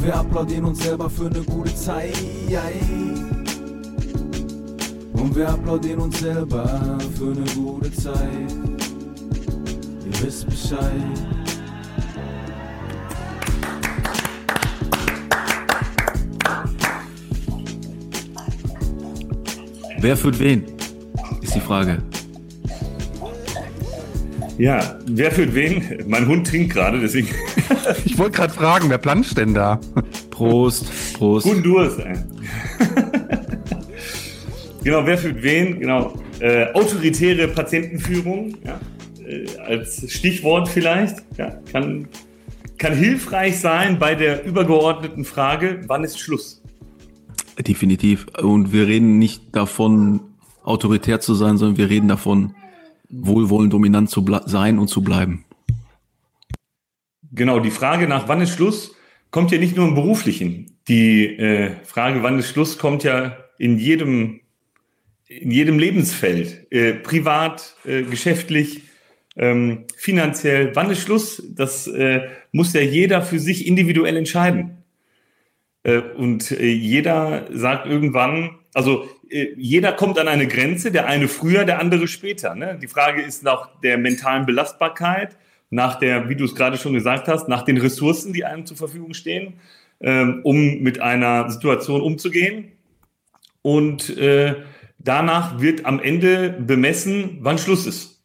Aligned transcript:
Und 0.00 0.06
wir 0.06 0.16
applaudieren 0.16 0.64
uns 0.64 0.82
selber 0.82 1.10
für 1.10 1.26
eine 1.26 1.42
gute 1.42 1.74
Zeit. 1.74 2.16
Und 5.12 5.36
wir 5.36 5.46
applaudieren 5.46 6.00
uns 6.00 6.20
selber 6.20 6.98
für 7.18 7.32
eine 7.32 7.44
gute 7.54 7.92
Zeit. 7.92 8.50
Ihr 10.06 10.22
wisst 10.22 10.46
Bescheid. 10.48 10.80
Wer 19.98 20.16
führt 20.16 20.38
wen? 20.38 20.64
Ist 21.42 21.54
die 21.54 21.60
Frage. 21.60 21.98
Ja, 24.60 24.98
wer 25.06 25.32
führt 25.32 25.54
wen? 25.54 26.04
Mein 26.06 26.28
Hund 26.28 26.46
trinkt 26.46 26.74
gerade, 26.74 27.00
deswegen. 27.00 27.28
ich 28.04 28.18
wollte 28.18 28.36
gerade 28.36 28.52
fragen, 28.52 28.90
wer 28.90 28.98
planscht 28.98 29.38
denn 29.38 29.54
da? 29.54 29.80
Prost, 30.28 31.14
Prost. 31.14 31.46
Guten 31.46 31.62
Durst. 31.62 31.98
genau, 34.84 35.06
wer 35.06 35.16
führt 35.16 35.42
wen? 35.42 35.80
Genau. 35.80 36.12
Äh, 36.40 36.74
autoritäre 36.74 37.48
Patientenführung, 37.48 38.54
ja, 38.62 38.78
äh, 39.26 39.46
als 39.60 40.04
Stichwort 40.12 40.68
vielleicht, 40.68 41.24
ja, 41.38 41.58
kann, 41.72 42.08
kann 42.76 42.92
hilfreich 42.92 43.58
sein 43.60 43.98
bei 43.98 44.14
der 44.14 44.44
übergeordneten 44.44 45.24
Frage, 45.24 45.80
wann 45.86 46.04
ist 46.04 46.18
Schluss? 46.18 46.60
Definitiv. 47.66 48.26
Und 48.42 48.74
wir 48.74 48.86
reden 48.86 49.18
nicht 49.18 49.56
davon, 49.56 50.20
autoritär 50.64 51.18
zu 51.18 51.32
sein, 51.32 51.56
sondern 51.56 51.78
wir 51.78 51.88
reden 51.88 52.08
davon, 52.08 52.54
wohlwollend 53.10 53.72
dominant 53.72 54.10
zu 54.10 54.24
sein 54.46 54.78
und 54.78 54.88
zu 54.88 55.02
bleiben. 55.02 55.44
Genau, 57.32 57.60
die 57.60 57.70
Frage 57.70 58.08
nach 58.08 58.28
wann 58.28 58.40
ist 58.40 58.50
Schluss 58.50 58.94
kommt 59.30 59.52
ja 59.52 59.58
nicht 59.58 59.76
nur 59.76 59.88
im 59.88 59.94
beruflichen. 59.94 60.78
Die 60.88 61.36
äh, 61.36 61.70
Frage, 61.84 62.22
wann 62.22 62.38
ist 62.38 62.50
Schluss, 62.50 62.78
kommt 62.78 63.04
ja 63.04 63.36
in 63.58 63.78
jedem, 63.78 64.40
in 65.28 65.50
jedem 65.50 65.78
Lebensfeld, 65.78 66.66
äh, 66.72 66.94
privat, 66.94 67.76
äh, 67.84 68.02
geschäftlich, 68.02 68.82
ähm, 69.36 69.84
finanziell. 69.96 70.74
Wann 70.74 70.90
ist 70.90 71.02
Schluss? 71.02 71.42
Das 71.54 71.86
äh, 71.86 72.28
muss 72.52 72.72
ja 72.72 72.80
jeder 72.80 73.22
für 73.22 73.38
sich 73.38 73.66
individuell 73.66 74.16
entscheiden. 74.16 74.78
Äh, 75.82 75.98
und 75.98 76.50
äh, 76.50 76.66
jeder 76.66 77.46
sagt 77.52 77.86
irgendwann, 77.86 78.56
also 78.74 79.08
äh, 79.28 79.48
jeder 79.56 79.92
kommt 79.92 80.18
an 80.18 80.28
eine 80.28 80.46
Grenze, 80.46 80.92
der 80.92 81.06
eine 81.06 81.28
früher, 81.28 81.64
der 81.64 81.80
andere 81.80 82.06
später. 82.06 82.54
Ne? 82.54 82.78
Die 82.80 82.88
Frage 82.88 83.22
ist 83.22 83.42
nach 83.42 83.80
der 83.80 83.98
mentalen 83.98 84.46
Belastbarkeit, 84.46 85.36
nach 85.70 85.98
der, 85.98 86.28
wie 86.28 86.36
du 86.36 86.44
es 86.44 86.54
gerade 86.54 86.76
schon 86.78 86.94
gesagt 86.94 87.28
hast, 87.28 87.48
nach 87.48 87.62
den 87.62 87.78
Ressourcen, 87.78 88.32
die 88.32 88.44
einem 88.44 88.66
zur 88.66 88.76
Verfügung 88.76 89.14
stehen, 89.14 89.54
ähm, 90.00 90.40
um 90.44 90.80
mit 90.80 91.00
einer 91.00 91.50
Situation 91.50 92.00
umzugehen. 92.00 92.72
Und 93.62 94.16
äh, 94.16 94.56
danach 94.98 95.60
wird 95.60 95.84
am 95.84 96.00
Ende 96.00 96.50
bemessen, 96.50 97.38
wann 97.40 97.58
Schluss 97.58 97.86
ist. 97.86 98.22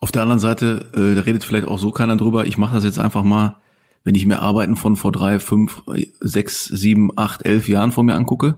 Auf 0.00 0.10
der 0.10 0.22
anderen 0.22 0.40
Seite, 0.40 0.90
äh, 0.94 1.14
da 1.14 1.22
redet 1.22 1.44
vielleicht 1.44 1.68
auch 1.68 1.78
so 1.78 1.92
keiner 1.92 2.16
drüber. 2.16 2.44
Ich 2.44 2.58
mache 2.58 2.74
das 2.74 2.84
jetzt 2.84 2.98
einfach 2.98 3.22
mal 3.22 3.61
wenn 4.04 4.14
ich 4.14 4.26
mir 4.26 4.40
Arbeiten 4.40 4.76
von 4.76 4.96
vor 4.96 5.12
drei, 5.12 5.38
fünf, 5.38 5.82
sechs, 6.20 6.64
sieben, 6.64 7.16
acht, 7.16 7.44
elf 7.44 7.68
Jahren 7.68 7.92
vor 7.92 8.04
mir 8.04 8.14
angucke, 8.14 8.56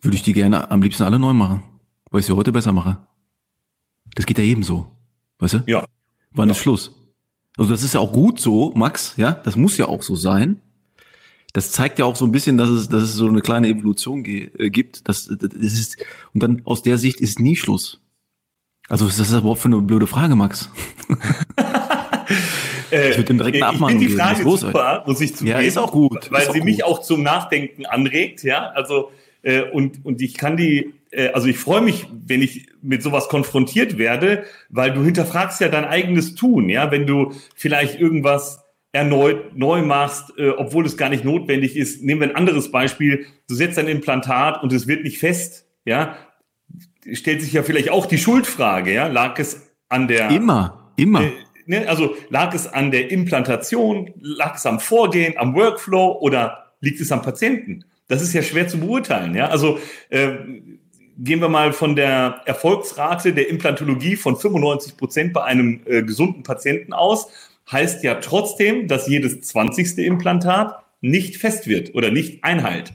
würde 0.00 0.16
ich 0.16 0.22
die 0.22 0.32
gerne 0.32 0.70
am 0.70 0.82
liebsten 0.82 1.04
alle 1.04 1.18
neu 1.18 1.32
machen, 1.32 1.62
weil 2.10 2.20
ich 2.20 2.26
sie 2.26 2.36
heute 2.36 2.52
besser 2.52 2.72
mache. 2.72 2.98
Das 4.14 4.26
geht 4.26 4.38
ja 4.38 4.44
jedem 4.44 4.64
so. 4.64 4.90
Weißt 5.38 5.54
du? 5.54 5.64
Ja. 5.66 5.84
Wann 6.32 6.48
ja. 6.48 6.52
ist 6.52 6.60
Schluss? 6.60 6.92
Also 7.56 7.70
das 7.70 7.82
ist 7.82 7.94
ja 7.94 8.00
auch 8.00 8.12
gut 8.12 8.40
so, 8.40 8.72
Max, 8.74 9.14
ja, 9.16 9.32
das 9.32 9.56
muss 9.56 9.76
ja 9.76 9.86
auch 9.86 10.02
so 10.02 10.16
sein. 10.16 10.60
Das 11.52 11.70
zeigt 11.70 11.98
ja 11.98 12.06
auch 12.06 12.16
so 12.16 12.24
ein 12.24 12.32
bisschen, 12.32 12.56
dass 12.56 12.70
es, 12.70 12.88
dass 12.88 13.02
es 13.02 13.12
so 13.12 13.28
eine 13.28 13.42
kleine 13.42 13.68
Evolution 13.68 14.24
äh, 14.24 14.70
gibt. 14.70 15.06
Das, 15.06 15.26
das 15.26 15.52
ist, 15.52 15.98
und 16.32 16.42
dann 16.42 16.62
aus 16.64 16.82
der 16.82 16.96
Sicht 16.96 17.20
ist 17.20 17.40
nie 17.40 17.56
Schluss. 17.56 18.00
Also 18.88 19.06
was 19.06 19.18
ist 19.18 19.30
das 19.30 19.38
überhaupt 19.38 19.60
für 19.60 19.68
eine 19.68 19.80
blöde 19.82 20.06
Frage, 20.06 20.34
Max? 20.34 20.70
Äh, 22.92 23.10
ich 23.10 23.16
würde 23.16 23.24
dem 23.24 23.38
direkt 23.38 23.56
eine 23.56 23.66
Abmahnung 23.66 23.98
geben. 23.98 24.10
Die 24.10 24.16
Frage 24.16 24.48
ist 24.48 24.60
super, 24.60 25.02
muss 25.06 25.20
ich 25.20 25.34
zugeben. 25.34 25.58
Ja, 25.58 25.66
ist 25.66 25.78
auch 25.78 25.92
gut. 25.92 26.30
Weil 26.30 26.46
auch 26.46 26.52
sie 26.52 26.58
gut. 26.58 26.66
mich 26.66 26.84
auch 26.84 27.00
zum 27.00 27.22
Nachdenken 27.22 27.86
anregt, 27.86 28.42
ja. 28.42 28.70
Also, 28.74 29.10
äh, 29.42 29.62
und, 29.62 30.04
und 30.04 30.20
ich 30.20 30.34
kann 30.34 30.56
die, 30.56 30.94
äh, 31.10 31.28
also 31.28 31.48
ich 31.48 31.58
freue 31.58 31.80
mich, 31.80 32.06
wenn 32.12 32.42
ich 32.42 32.66
mit 32.82 33.02
sowas 33.02 33.28
konfrontiert 33.28 33.98
werde, 33.98 34.44
weil 34.68 34.92
du 34.92 35.02
hinterfragst 35.02 35.60
ja 35.60 35.68
dein 35.68 35.84
eigenes 35.84 36.34
Tun, 36.34 36.68
ja. 36.68 36.90
Wenn 36.90 37.06
du 37.06 37.32
vielleicht 37.54 37.98
irgendwas 37.98 38.62
erneut 38.92 39.56
neu 39.56 39.82
machst, 39.82 40.34
äh, 40.36 40.50
obwohl 40.50 40.84
es 40.84 40.98
gar 40.98 41.08
nicht 41.08 41.24
notwendig 41.24 41.76
ist. 41.76 42.02
Nehmen 42.02 42.20
wir 42.20 42.28
ein 42.28 42.36
anderes 42.36 42.70
Beispiel. 42.70 43.24
Du 43.48 43.54
setzt 43.54 43.78
ein 43.78 43.88
Implantat 43.88 44.62
und 44.62 44.72
es 44.72 44.86
wird 44.86 45.02
nicht 45.02 45.18
fest, 45.18 45.66
ja. 45.86 46.16
Stellt 47.12 47.40
sich 47.40 47.54
ja 47.54 47.62
vielleicht 47.62 47.90
auch 47.90 48.06
die 48.06 48.18
Schuldfrage, 48.18 48.92
ja. 48.92 49.06
Lag 49.06 49.38
es 49.38 49.66
an 49.88 50.08
der. 50.08 50.30
Immer, 50.30 50.92
immer. 50.96 51.22
Äh, 51.22 51.32
ne, 51.66 51.88
also 51.88 52.16
lag 52.30 52.54
es 52.54 52.66
an 52.66 52.90
der 52.90 53.10
Implantation, 53.10 54.12
lag 54.20 54.56
es 54.56 54.66
am 54.66 54.80
Vorgehen, 54.80 55.36
am 55.36 55.54
Workflow 55.54 56.18
oder 56.20 56.72
liegt 56.80 57.00
es 57.00 57.12
am 57.12 57.22
Patienten? 57.22 57.84
Das 58.08 58.22
ist 58.22 58.32
ja 58.32 58.42
schwer 58.42 58.68
zu 58.68 58.78
beurteilen. 58.78 59.34
Ja? 59.34 59.48
Also 59.48 59.78
äh, 60.10 60.32
gehen 61.18 61.40
wir 61.40 61.48
mal 61.48 61.72
von 61.72 61.96
der 61.96 62.40
Erfolgsrate 62.44 63.32
der 63.32 63.48
Implantologie 63.48 64.16
von 64.16 64.36
95 64.36 64.96
Prozent 64.96 65.32
bei 65.32 65.44
einem 65.44 65.80
äh, 65.86 66.02
gesunden 66.02 66.42
Patienten 66.42 66.92
aus, 66.92 67.28
heißt 67.70 68.02
ja 68.02 68.16
trotzdem, 68.16 68.88
dass 68.88 69.08
jedes 69.08 69.40
20. 69.42 69.98
Implantat 69.98 70.82
nicht 71.00 71.36
fest 71.36 71.66
wird 71.66 71.94
oder 71.94 72.10
nicht 72.10 72.44
einhalt. 72.44 72.92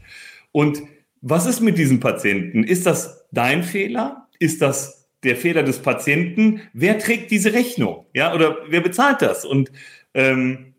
Und 0.51 0.81
was 1.21 1.45
ist 1.45 1.61
mit 1.61 1.77
diesem 1.77 1.99
Patienten? 1.99 2.63
Ist 2.63 2.85
das 2.85 3.25
dein 3.31 3.63
Fehler? 3.63 4.27
Ist 4.39 4.61
das 4.61 4.96
der 5.27 5.35
Fehler 5.35 5.63
des 5.63 5.79
Patienten. 5.79 6.61
Wer 6.73 6.97
trägt 6.97 7.29
diese 7.31 7.53
Rechnung? 7.53 8.05
Ja, 8.13 8.33
oder 8.33 8.57
wer 8.67 8.81
bezahlt 8.81 9.21
das? 9.21 9.45
Und 9.45 9.71
ähm, 10.13 10.73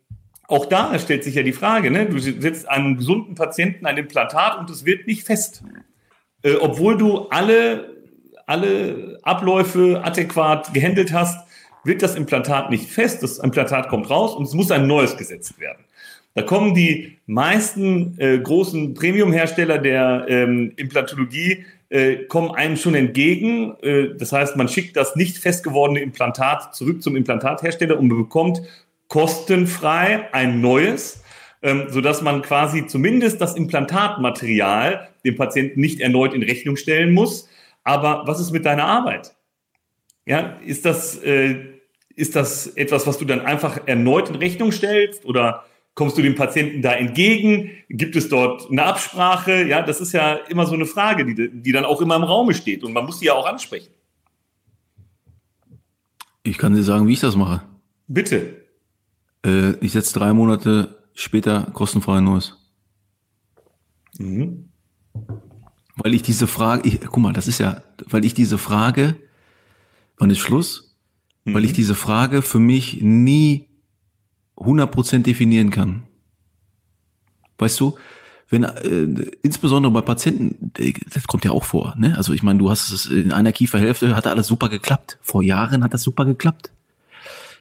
auch 0.48 0.66
da 0.66 0.98
stellt 0.98 1.24
sich 1.24 1.34
ja 1.34 1.42
die 1.42 1.52
Frage, 1.52 1.90
ne? 1.90 2.06
du 2.06 2.18
setzt 2.18 2.68
einem 2.68 2.96
gesunden 2.96 3.34
Patienten 3.34 3.86
ein 3.86 3.98
Implantat 3.98 4.58
und 4.58 4.70
es 4.70 4.84
wird 4.84 5.06
nicht 5.06 5.24
fest. 5.24 5.62
Äh, 6.42 6.54
obwohl 6.54 6.96
du 6.96 7.28
alle, 7.28 7.96
alle 8.46 9.18
Abläufe 9.22 10.00
adäquat 10.02 10.72
gehandelt 10.72 11.12
hast, 11.12 11.46
wird 11.84 12.02
das 12.02 12.16
Implantat 12.16 12.70
nicht 12.70 12.90
fest. 12.90 13.22
Das 13.22 13.38
Implantat 13.38 13.88
kommt 13.88 14.08
raus 14.08 14.34
und 14.34 14.44
es 14.44 14.54
muss 14.54 14.70
ein 14.70 14.86
neues 14.86 15.16
gesetzt 15.16 15.60
werden. 15.60 15.84
Da 16.34 16.42
kommen 16.42 16.74
die 16.74 17.18
meisten 17.26 18.18
äh, 18.18 18.38
großen 18.38 18.94
Premium-Hersteller 18.94 19.78
der 19.78 20.26
ähm, 20.28 20.72
Implantologie 20.76 21.64
äh, 21.90 22.24
kommen 22.24 22.50
einem 22.50 22.76
schon 22.76 22.94
entgegen. 22.94 23.76
Äh, 23.82 24.14
das 24.16 24.32
heißt, 24.32 24.56
man 24.56 24.68
schickt 24.68 24.96
das 24.96 25.16
nicht 25.16 25.38
fest 25.38 25.64
gewordene 25.64 26.00
Implantat 26.00 26.74
zurück 26.74 27.02
zum 27.02 27.16
Implantathersteller 27.16 27.98
und 27.98 28.08
bekommt 28.08 28.62
kostenfrei 29.08 30.32
ein 30.32 30.60
neues, 30.60 31.22
ähm, 31.62 31.86
sodass 31.88 32.22
man 32.22 32.42
quasi 32.42 32.86
zumindest 32.86 33.40
das 33.40 33.56
Implantatmaterial 33.56 35.08
dem 35.24 35.36
Patienten 35.36 35.80
nicht 35.80 36.00
erneut 36.00 36.34
in 36.34 36.42
Rechnung 36.42 36.76
stellen 36.76 37.12
muss. 37.12 37.48
Aber 37.84 38.24
was 38.26 38.38
ist 38.38 38.52
mit 38.52 38.66
deiner 38.66 38.84
Arbeit? 38.84 39.34
Ja, 40.26 40.58
ist 40.64 40.84
das, 40.84 41.16
äh, 41.22 41.56
ist 42.14 42.36
das 42.36 42.66
etwas, 42.66 43.06
was 43.06 43.16
du 43.16 43.24
dann 43.24 43.40
einfach 43.40 43.80
erneut 43.86 44.28
in 44.28 44.34
Rechnung 44.34 44.72
stellst 44.72 45.24
oder 45.24 45.64
Kommst 45.98 46.16
du 46.16 46.22
dem 46.22 46.36
Patienten 46.36 46.80
da 46.80 46.92
entgegen? 46.92 47.70
Gibt 47.88 48.14
es 48.14 48.28
dort 48.28 48.70
eine 48.70 48.84
Absprache? 48.84 49.64
Ja, 49.64 49.82
das 49.82 50.00
ist 50.00 50.12
ja 50.12 50.34
immer 50.34 50.64
so 50.64 50.74
eine 50.74 50.86
Frage, 50.86 51.24
die, 51.26 51.50
die 51.50 51.72
dann 51.72 51.84
auch 51.84 52.00
immer 52.00 52.14
im 52.14 52.22
Raume 52.22 52.54
steht 52.54 52.84
und 52.84 52.92
man 52.92 53.04
muss 53.04 53.18
die 53.18 53.26
ja 53.26 53.32
auch 53.32 53.46
ansprechen. 53.46 53.90
Ich 56.44 56.56
kann 56.56 56.72
dir 56.72 56.84
sagen, 56.84 57.08
wie 57.08 57.14
ich 57.14 57.18
das 57.18 57.34
mache. 57.34 57.62
Bitte. 58.06 58.64
Äh, 59.44 59.72
ich 59.80 59.90
setze 59.90 60.16
drei 60.16 60.32
Monate 60.32 61.02
später 61.14 61.62
kostenfrei 61.72 62.20
Neues. 62.20 62.56
Mhm. 64.18 64.68
Weil 65.96 66.14
ich 66.14 66.22
diese 66.22 66.46
Frage, 66.46 66.86
ich, 66.86 67.00
guck 67.00 67.18
mal, 67.18 67.32
das 67.32 67.48
ist 67.48 67.58
ja, 67.58 67.82
weil 68.06 68.24
ich 68.24 68.34
diese 68.34 68.56
Frage, 68.56 69.16
wann 70.16 70.30
ist 70.30 70.38
Schluss? 70.38 70.96
Mhm. 71.44 71.54
Weil 71.54 71.64
ich 71.64 71.72
diese 71.72 71.96
Frage 71.96 72.42
für 72.42 72.60
mich 72.60 73.02
nie 73.02 73.67
100% 74.58 75.22
definieren 75.22 75.70
kann. 75.70 76.04
Weißt 77.58 77.78
du, 77.80 77.96
wenn 78.50 78.64
äh, 78.64 79.30
insbesondere 79.42 79.92
bei 79.92 80.00
Patienten, 80.00 80.72
äh, 80.78 80.92
das 81.12 81.26
kommt 81.26 81.44
ja 81.44 81.50
auch 81.50 81.64
vor, 81.64 81.94
ne? 81.98 82.16
Also 82.16 82.32
ich 82.32 82.42
meine, 82.42 82.58
du 82.58 82.70
hast 82.70 82.90
es 82.90 83.06
in 83.06 83.32
einer 83.32 83.52
Kieferhälfte 83.52 84.16
hat 84.16 84.26
alles 84.26 84.46
super 84.46 84.68
geklappt. 84.68 85.18
Vor 85.20 85.42
Jahren 85.42 85.84
hat 85.84 85.92
das 85.92 86.02
super 86.02 86.24
geklappt. 86.24 86.70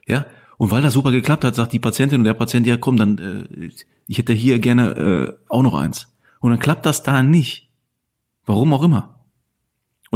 Ja? 0.07 0.25
Und 0.57 0.71
weil 0.71 0.81
das 0.81 0.94
super 0.94 1.11
geklappt 1.11 1.44
hat, 1.44 1.55
sagt 1.55 1.73
die 1.73 1.79
Patientin 1.79 2.21
und 2.21 2.25
der 2.25 2.33
Patient, 2.33 2.65
ja 2.65 2.77
komm, 2.77 2.97
dann 2.97 3.17
äh, 3.17 3.69
ich 4.07 4.17
hätte 4.17 4.33
hier 4.33 4.59
gerne 4.59 4.91
äh, 4.91 5.33
auch 5.49 5.61
noch 5.61 5.73
eins. 5.73 6.07
Und 6.39 6.51
dann 6.51 6.59
klappt 6.59 6.85
das 6.85 7.03
da 7.03 7.21
nicht. 7.21 7.69
Warum 8.45 8.73
auch 8.73 8.83
immer. 8.83 9.17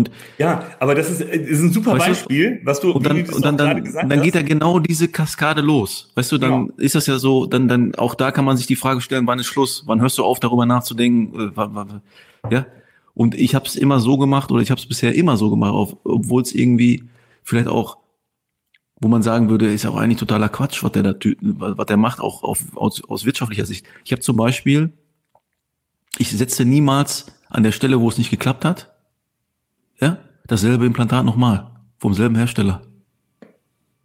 Und 0.01 0.12
ja, 0.39 0.63
aber 0.80 0.95
das 0.95 1.12
ist, 1.12 1.21
ist 1.21 1.62
ein 1.62 1.71
super 1.71 1.95
Beispiel, 1.95 2.57
du, 2.57 2.65
was 2.65 2.80
du 2.80 2.92
und 2.92 3.06
dann, 3.06 3.24
und 3.24 3.45
dann, 3.45 3.57
dann, 3.57 4.09
dann 4.09 4.21
geht 4.21 4.33
ja 4.33 4.42
genau 4.42 4.80
diese 4.80 5.07
Kaskade 5.07 5.62
los. 5.62 6.12
Weißt 6.15 6.31
du, 6.31 6.39
dann 6.39 6.68
genau. 6.68 6.74
ist 6.77 6.95
das 6.95 7.06
ja 7.06 7.19
so, 7.19 7.45
dann, 7.45 7.68
dann 7.68 7.94
auch 7.95 8.15
da 8.15 8.31
kann 8.31 8.45
man 8.45 8.57
sich 8.57 8.65
die 8.65 8.75
Frage 8.75 9.01
stellen, 9.01 9.27
wann 9.27 9.38
ist 9.38 9.45
Schluss? 9.45 9.83
Wann 9.86 10.01
hörst 10.01 10.18
du 10.18 10.24
auf, 10.24 10.39
darüber 10.39 10.65
nachzudenken? 10.65 11.53
Äh, 11.56 12.53
ja. 12.53 12.65
Und 13.13 13.36
ich 13.36 13.53
habe 13.53 13.65
es 13.65 13.75
immer 13.75 14.00
so 14.00 14.18
gemacht 14.18 14.51
oder 14.51 14.62
ich 14.62 14.71
habe 14.71 14.81
es 14.81 14.88
bisher 14.88 15.13
immer 15.13 15.38
so 15.38 15.51
gemacht, 15.51 15.95
obwohl 16.03 16.42
es 16.42 16.56
irgendwie 16.56 17.03
vielleicht 17.44 17.68
auch, 17.68 17.98
wo 19.00 19.07
man 19.07 19.21
sagen 19.21 19.50
würde, 19.50 19.71
ist 19.71 19.86
auch 19.86 19.98
eigentlich 19.98 20.19
totaler 20.19 20.50
Quatsch, 20.50 20.83
was 20.83 20.94
der 20.94 21.03
da, 21.03 21.13
was 21.42 21.86
der 21.86 21.98
macht, 21.98 22.19
auch 22.19 22.42
auf, 22.42 22.63
aus, 22.75 23.03
aus 23.07 23.25
wirtschaftlicher 23.25 23.65
Sicht. 23.65 23.86
Ich 24.03 24.12
habe 24.12 24.21
zum 24.21 24.38
Beispiel, 24.38 24.94
ich 26.18 26.31
setze 26.31 26.65
niemals 26.65 27.27
an 27.50 27.63
der 27.63 27.71
Stelle, 27.71 28.00
wo 28.00 28.09
es 28.09 28.18
nicht 28.18 28.31
geklappt 28.31 28.65
hat, 28.65 28.90
ja, 30.01 30.18
dasselbe 30.48 30.86
Implantat 30.86 31.25
nochmal, 31.25 31.71
vom 32.00 32.13
selben 32.13 32.36
Hersteller. 32.36 32.81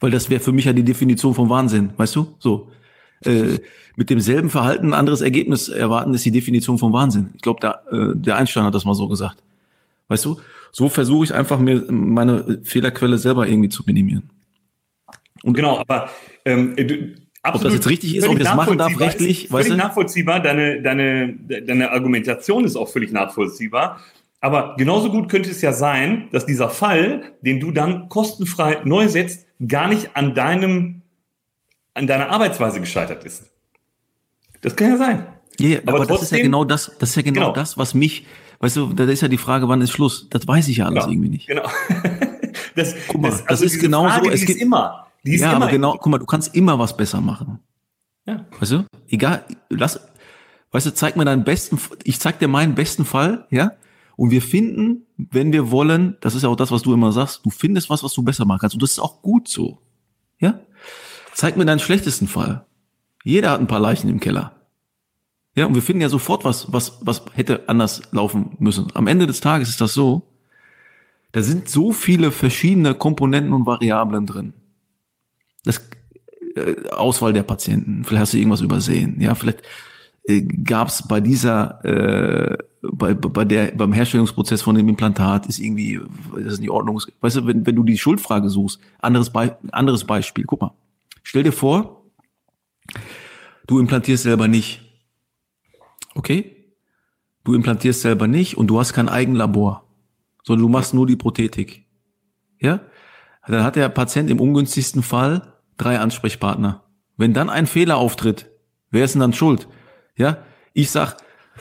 Weil 0.00 0.10
das 0.10 0.28
wäre 0.28 0.40
für 0.40 0.52
mich 0.52 0.66
ja 0.66 0.72
die 0.72 0.84
Definition 0.84 1.34
vom 1.34 1.48
Wahnsinn, 1.48 1.92
weißt 1.96 2.16
du? 2.16 2.34
So. 2.38 2.70
Äh, 3.24 3.58
mit 3.96 4.10
demselben 4.10 4.50
Verhalten 4.50 4.88
ein 4.88 4.94
anderes 4.94 5.22
Ergebnis 5.22 5.68
erwarten, 5.68 6.12
ist 6.12 6.24
die 6.24 6.30
Definition 6.30 6.76
vom 6.76 6.92
Wahnsinn. 6.92 7.30
Ich 7.34 7.40
glaube, 7.40 7.60
der, 7.60 7.82
äh, 7.90 8.14
der 8.14 8.36
Einstein 8.36 8.64
hat 8.64 8.74
das 8.74 8.84
mal 8.84 8.94
so 8.94 9.08
gesagt. 9.08 9.42
Weißt 10.08 10.24
du? 10.26 10.38
So 10.70 10.90
versuche 10.90 11.24
ich 11.24 11.34
einfach 11.34 11.58
mir 11.58 11.90
meine 11.90 12.60
Fehlerquelle 12.62 13.16
selber 13.16 13.48
irgendwie 13.48 13.70
zu 13.70 13.82
minimieren. 13.86 14.28
Und 15.42 15.54
genau, 15.54 15.78
aber 15.78 16.10
ähm, 16.44 16.76
du, 16.76 17.14
Absolut. 17.46 17.54
Ob 17.54 17.62
das 17.62 17.74
jetzt 17.74 17.88
richtig 17.88 18.16
ist, 18.16 18.26
ob 18.26 18.36
ich 18.36 18.42
das 18.42 18.56
machen 18.56 18.76
darf, 18.76 18.98
rechtlich, 18.98 19.44
ist 19.44 19.50
völlig 19.50 19.66
weißt 19.66 19.70
du? 19.70 19.76
nachvollziehbar. 19.76 20.40
Deine, 20.40 20.82
deine, 20.82 21.32
deine 21.32 21.92
Argumentation 21.92 22.64
ist 22.64 22.74
auch 22.74 22.88
völlig 22.88 23.12
nachvollziehbar. 23.12 24.00
Aber 24.40 24.74
genauso 24.76 25.10
gut 25.10 25.28
könnte 25.28 25.50
es 25.50 25.62
ja 25.62 25.72
sein, 25.72 26.28
dass 26.32 26.46
dieser 26.46 26.68
Fall, 26.68 27.36
den 27.40 27.60
du 27.60 27.70
dann 27.72 28.08
kostenfrei 28.08 28.80
neu 28.84 29.08
setzt, 29.08 29.46
gar 29.66 29.88
nicht 29.88 30.10
an 30.14 30.34
deinem, 30.34 31.02
an 31.94 32.06
deiner 32.06 32.30
Arbeitsweise 32.30 32.80
gescheitert 32.80 33.24
ist. 33.24 33.50
Das 34.60 34.76
kann 34.76 34.90
ja 34.90 34.96
sein. 34.96 35.26
Ja, 35.58 35.68
yeah, 35.68 35.82
aber, 35.86 35.96
aber 35.96 36.06
trotzdem, 36.06 36.16
das 36.16 36.22
ist 36.22 36.30
ja 36.32 36.42
genau 36.42 36.64
das, 36.64 36.92
das 36.98 37.10
ist 37.10 37.16
ja 37.16 37.22
genau, 37.22 37.40
genau, 37.40 37.52
das, 37.52 37.78
was 37.78 37.94
mich, 37.94 38.26
weißt 38.60 38.76
du, 38.76 38.92
da 38.92 39.04
ist 39.04 39.22
ja 39.22 39.28
die 39.28 39.38
Frage, 39.38 39.68
wann 39.68 39.80
ist 39.80 39.90
Schluss? 39.90 40.28
Das 40.28 40.46
weiß 40.46 40.68
ich 40.68 40.78
ja 40.78 40.86
alles 40.86 41.04
genau, 41.04 41.12
irgendwie 41.12 41.30
nicht. 41.30 41.46
Genau. 41.46 41.68
das, 42.74 42.94
guck 43.08 43.20
mal, 43.22 43.30
das, 43.30 43.46
also 43.46 43.64
das 43.64 43.74
ist 43.74 43.80
genau 43.80 44.08
so. 44.10 44.30
Es 44.30 44.44
gibt 44.44 44.60
immer. 44.60 45.06
Die 45.24 45.34
ist 45.34 45.40
ja, 45.40 45.52
immer 45.52 45.64
aber 45.64 45.72
genau, 45.72 45.92
guck 45.92 46.06
mal, 46.06 46.18
du 46.18 46.26
kannst 46.26 46.54
immer 46.54 46.78
was 46.78 46.96
besser 46.96 47.20
machen. 47.20 47.58
Ja. 48.26 48.44
Weißt 48.60 48.72
du? 48.72 48.84
Egal, 49.08 49.44
lass, 49.70 50.00
weißt 50.72 50.86
du, 50.86 50.94
zeig 50.94 51.16
mir 51.16 51.24
deinen 51.24 51.44
besten, 51.44 51.80
ich 52.04 52.20
zeig 52.20 52.38
dir 52.38 52.48
meinen 52.48 52.74
besten 52.74 53.04
Fall, 53.04 53.46
ja? 53.50 53.72
Und 54.16 54.30
wir 54.30 54.42
finden, 54.42 55.06
wenn 55.16 55.52
wir 55.52 55.70
wollen, 55.70 56.16
das 56.20 56.34
ist 56.34 56.42
ja 56.42 56.48
auch 56.48 56.56
das, 56.56 56.70
was 56.70 56.82
du 56.82 56.94
immer 56.94 57.12
sagst, 57.12 57.44
du 57.44 57.50
findest 57.50 57.90
was, 57.90 58.02
was 58.02 58.14
du 58.14 58.22
besser 58.22 58.46
machen 58.46 58.60
kannst. 58.60 58.74
Und 58.74 58.82
das 58.82 58.92
ist 58.92 58.98
auch 58.98 59.22
gut 59.22 59.46
so. 59.46 59.78
Ja? 60.38 60.60
Zeig 61.34 61.56
mir 61.56 61.66
deinen 61.66 61.80
schlechtesten 61.80 62.26
Fall. 62.26 62.64
Jeder 63.24 63.50
hat 63.50 63.60
ein 63.60 63.66
paar 63.66 63.80
Leichen 63.80 64.08
im 64.08 64.20
Keller. 64.20 64.56
Ja, 65.54 65.66
und 65.66 65.74
wir 65.74 65.82
finden 65.82 66.02
ja 66.02 66.08
sofort 66.08 66.44
was, 66.44 66.72
was, 66.72 66.98
was 67.00 67.22
hätte 67.34 67.68
anders 67.68 68.02
laufen 68.12 68.56
müssen. 68.58 68.88
Am 68.94 69.06
Ende 69.06 69.26
des 69.26 69.40
Tages 69.40 69.68
ist 69.68 69.80
das 69.80 69.94
so, 69.94 70.22
da 71.32 71.42
sind 71.42 71.68
so 71.68 71.92
viele 71.92 72.30
verschiedene 72.30 72.94
Komponenten 72.94 73.52
und 73.52 73.66
Variablen 73.66 74.26
drin. 74.26 74.54
Das 75.64 75.82
äh, 76.54 76.88
Auswahl 76.90 77.32
der 77.32 77.42
Patienten, 77.42 78.04
vielleicht 78.04 78.20
hast 78.20 78.32
du 78.34 78.38
irgendwas 78.38 78.60
übersehen. 78.60 79.20
Ja, 79.20 79.34
vielleicht 79.34 79.62
äh, 80.26 80.42
gab 80.42 80.88
es 80.88 81.06
bei 81.06 81.20
dieser 81.20 81.84
äh, 81.84 82.58
bei, 82.92 83.14
bei 83.14 83.44
der, 83.44 83.72
beim 83.72 83.92
Herstellungsprozess 83.92 84.62
von 84.62 84.74
dem 84.74 84.88
Implantat 84.88 85.46
ist 85.46 85.58
irgendwie, 85.58 86.00
das 86.34 86.54
ist 86.54 86.60
nicht 86.60 86.70
Ordnung. 86.70 87.00
Weißt 87.20 87.36
du, 87.36 87.46
wenn, 87.46 87.66
wenn 87.66 87.76
du 87.76 87.82
die 87.82 87.98
Schuldfrage 87.98 88.48
suchst, 88.48 88.80
anderes, 88.98 89.30
Be 89.30 89.56
anderes 89.72 90.04
Beispiel, 90.04 90.44
guck 90.44 90.60
mal. 90.60 90.74
Stell 91.22 91.42
dir 91.42 91.52
vor, 91.52 92.04
du 93.66 93.78
implantierst 93.78 94.22
selber 94.22 94.48
nicht. 94.48 94.82
Okay? 96.14 96.56
Du 97.44 97.54
implantierst 97.54 98.02
selber 98.02 98.26
nicht 98.26 98.56
und 98.56 98.68
du 98.68 98.78
hast 98.78 98.92
kein 98.92 99.08
Eigenlabor, 99.08 99.84
sondern 100.44 100.62
du 100.62 100.68
machst 100.68 100.94
nur 100.94 101.06
die 101.06 101.16
Prothetik. 101.16 101.86
Ja? 102.60 102.80
Dann 103.46 103.64
hat 103.64 103.76
der 103.76 103.88
Patient 103.88 104.30
im 104.30 104.40
ungünstigsten 104.40 105.02
Fall 105.02 105.54
drei 105.76 105.98
Ansprechpartner. 105.98 106.84
Wenn 107.16 107.32
dann 107.32 107.50
ein 107.50 107.66
Fehler 107.66 107.96
auftritt, 107.96 108.50
wer 108.90 109.04
ist 109.04 109.14
denn 109.14 109.20
dann 109.20 109.32
schuld? 109.32 109.68
Ja? 110.16 110.38
Ich 110.72 110.90
sag, 110.90 111.16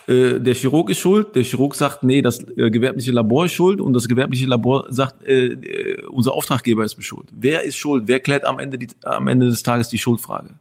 äh, 0.08 0.40
der 0.40 0.54
Chirurg 0.54 0.90
ist 0.90 1.00
schuld, 1.00 1.36
der 1.36 1.44
Chirurg 1.44 1.76
sagt, 1.76 2.04
nee, 2.04 2.22
das 2.22 2.40
äh, 2.58 2.70
gewerbliche 2.70 3.12
Labor 3.12 3.46
ist 3.46 3.54
schuld 3.54 3.82
und 3.82 3.94
das 3.94 4.08
gewerbliche 4.08 4.46
Labor 4.46 4.86
sagt, 4.90 5.24
äh, 5.24 5.48
äh, 5.48 6.06
unser 6.08 6.34
Auftraggeber 6.34 6.84
ist 6.84 7.02
schuld. 7.04 7.28
Wer 7.32 7.64
ist 7.64 7.78
schuld? 7.78 8.04
Wer 8.08 8.20
klärt 8.20 8.46
am 8.46 8.60
Ende, 8.60 8.78
die, 8.78 8.88
am 9.04 9.28
Ende 9.28 9.48
des 9.48 9.64
Tages 9.64 9.90
die 9.90 9.98
Schuldfrage? 9.98 10.52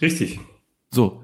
Richtig. 0.00 0.40
So. 0.90 1.22